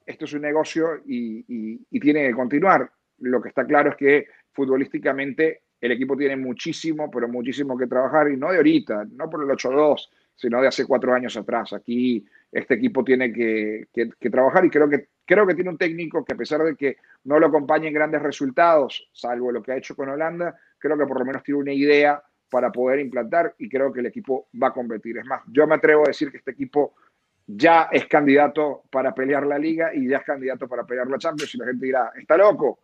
[0.06, 1.44] esto es un negocio y,
[1.90, 2.90] y, tiene que continuar.
[3.18, 8.30] Lo que está claro es que futbolísticamente el equipo tiene muchísimo, pero muchísimo que trabajar
[8.30, 11.72] y no de ahorita, no por el 8-2, sino de hace cuatro años atrás.
[11.72, 13.88] Aquí este equipo tiene que,
[14.30, 17.38] trabajar y creo que, creo que tiene un técnico que a pesar de que no
[17.38, 21.18] lo acompañe en grandes resultados, salvo lo que ha hecho con Holanda, creo que por
[21.18, 22.22] lo menos tiene una idea
[22.52, 25.16] para poder implantar y creo que el equipo va a competir.
[25.16, 26.94] Es más, yo me atrevo a decir que este equipo
[27.46, 31.54] ya es candidato para pelear la liga y ya es candidato para pelear la Champions
[31.54, 32.80] y la gente dirá, está loco,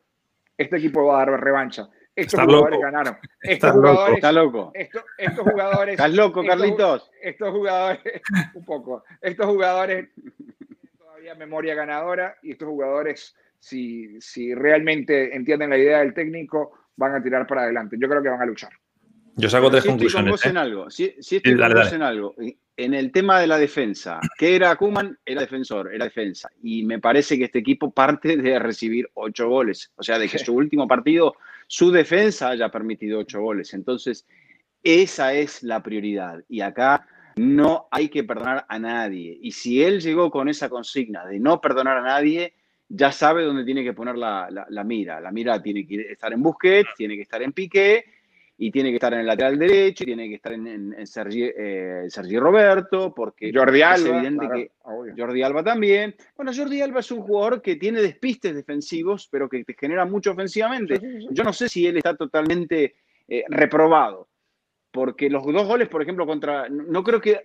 [0.56, 1.86] este equipo va a dar revancha.
[2.16, 3.18] Estos jugadores ganaron.
[3.42, 4.72] Estos jugadores, está loco.
[4.74, 5.02] Estos,
[5.44, 5.92] jugadores.
[5.92, 7.10] ¿Estás loco, Carlitos?
[7.20, 8.00] Estos, jugadores,
[8.54, 9.04] un poco.
[9.20, 10.08] Estos jugadores
[10.98, 17.14] todavía memoria ganadora y estos jugadores, si, si realmente entienden la idea del técnico, van
[17.14, 17.96] a tirar para adelante.
[18.00, 18.70] Yo creo que van a luchar.
[19.38, 20.34] Yo saco tres conclusiones.
[20.34, 20.60] Estoy con ¿eh?
[20.60, 20.90] en algo.
[20.90, 22.34] Si, estoy en algo.
[22.76, 25.16] En el tema de la defensa, ¿qué era Kuman?
[25.24, 26.50] Era defensor, era defensa.
[26.60, 29.92] Y me parece que este equipo parte de recibir ocho goles.
[29.94, 31.36] O sea, de que su último partido,
[31.68, 33.74] su defensa haya permitido ocho goles.
[33.74, 34.26] Entonces,
[34.82, 36.42] esa es la prioridad.
[36.48, 39.38] Y acá no hay que perdonar a nadie.
[39.40, 42.54] Y si él llegó con esa consigna de no perdonar a nadie,
[42.88, 45.20] ya sabe dónde tiene que poner la, la mira.
[45.20, 48.17] La mira tiene que estar en Busquets, tiene que estar en Piqué
[48.60, 52.08] y tiene que estar en el lateral derecho, y tiene que estar en, Sergi, eh,
[52.40, 54.70] Roberto, porque Jordi Alba, es evidente que
[55.16, 56.16] Jordi Alba también.
[56.36, 60.32] Bueno, Jordi Alba es un jugador que tiene despistes defensivos, pero que te genera mucho
[60.32, 61.00] ofensivamente.
[61.30, 62.96] Yo no sé si él está totalmente
[63.28, 64.28] eh, reprobado
[64.90, 66.68] porque los dos goles, por ejemplo, contra.
[66.68, 67.44] No creo que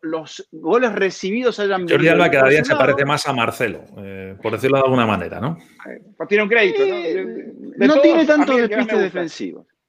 [0.00, 4.52] los goles recibidos hayan Jordi Alba cada día se parece más a Marcelo, eh, por
[4.52, 5.58] decirlo de alguna manera, ¿no?
[6.16, 7.86] Pues tiene un crédito, ¿no?
[7.86, 8.96] no tiene tanto despiste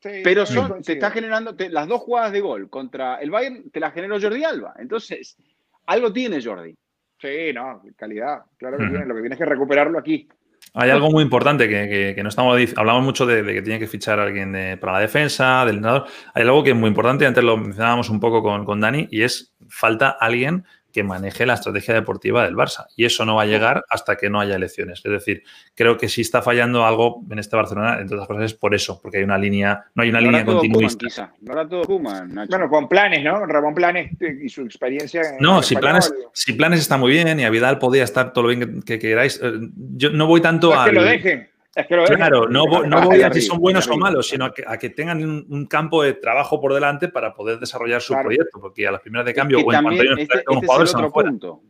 [0.10, 0.24] defensivo.
[0.24, 3.94] pero son, te está generando las dos jugadas de gol contra el Bayern, te las
[3.94, 4.74] generó Jordi Alba.
[4.78, 5.38] Entonces,
[5.86, 6.76] algo tiene Jordi.
[7.20, 8.40] Sí, no, calidad.
[8.58, 9.06] Claro que tiene.
[9.06, 10.28] Lo que tienes que recuperarlo aquí.
[10.74, 12.60] Hay algo muy importante que, no estamos.
[12.76, 16.08] Hablamos mucho de, que tiene que fichar a alguien para la defensa, del entrenador.
[16.34, 19.22] Hay algo que es muy importante, antes lo mencionábamos un poco con, con Dani, y
[19.22, 20.66] es falta alguien
[20.96, 22.86] que maneje la estrategia deportiva del Barça.
[22.96, 25.02] Y eso no va a llegar hasta que no haya elecciones.
[25.04, 25.44] Es decir,
[25.76, 29.02] creo que si está fallando algo en este Barcelona, entre otras cosas, es por eso,
[29.02, 31.34] porque hay una línea, no hay una línea continuista.
[31.70, 33.46] todo bueno, con planes, ¿no?
[33.46, 35.22] Ramón Planes y su experiencia.
[35.42, 38.56] no, si planes, si planes está muy bien y a Vidal podía estar todo lo
[38.56, 39.38] bien que, queráis.
[39.44, 39.52] Eh,
[39.98, 40.86] yo no voy tanto a.
[40.86, 41.50] Que lo dejen
[41.84, 46.04] claro, no, voy a si son buenos o malos, sino a que, tengan un, campo
[46.04, 49.58] de trabajo por delante para poder desarrollar su proyecto, porque a las primeras de cambio
[49.58, 51.62] o en cuanto hay este, este otro punto.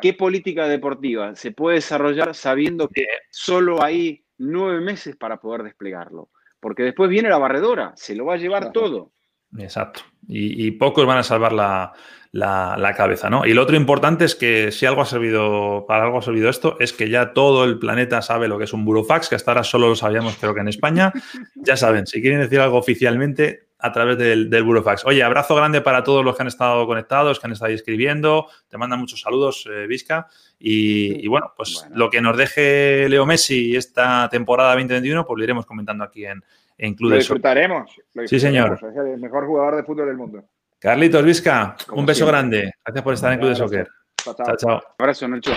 [0.00, 6.30] ¿Qué política deportiva se puede desarrollar sabiendo que solo hay nueve meses para poder desplegarlo?
[6.58, 9.12] Porque después viene la barredora, se lo va a llevar todo.
[9.58, 10.00] Exacto.
[10.26, 11.92] y, pocos van a salvar la,
[12.32, 13.46] la, cabeza, ¿no?
[13.46, 16.76] Y lo otro importante es que si algo ha servido, para algo ha servido esto,
[16.80, 19.64] es que ya todo el planeta sabe lo que es un burofax, que hasta ahora
[19.64, 21.12] solo lo sabíamos creo que en España.
[21.54, 25.04] Ya saben, si quieren decir algo oficialmente, a través del, del burofax.
[25.06, 28.46] Oye, abrazo grande para todos los que han estado conectados, que han estado escribiendo.
[28.68, 30.28] Te mandan muchos saludos, eh, Vizca.
[30.58, 35.66] Y, bueno, pues lo que nos deje Leo Messi esta temporada 2021, pues lo iremos
[35.66, 36.44] comentando aquí en,
[36.78, 37.90] en Club lo disfrutaremos,
[38.26, 38.78] Sí, señor.
[38.80, 40.44] Es el mejor jugador de fútbol del mundo.
[40.82, 42.72] Carlitos Vizca, un beso grande.
[42.84, 43.88] Gracias por estar en Club de Soccer.
[44.16, 44.74] Chao, chao.
[44.74, 45.52] Un abrazo, Nacho.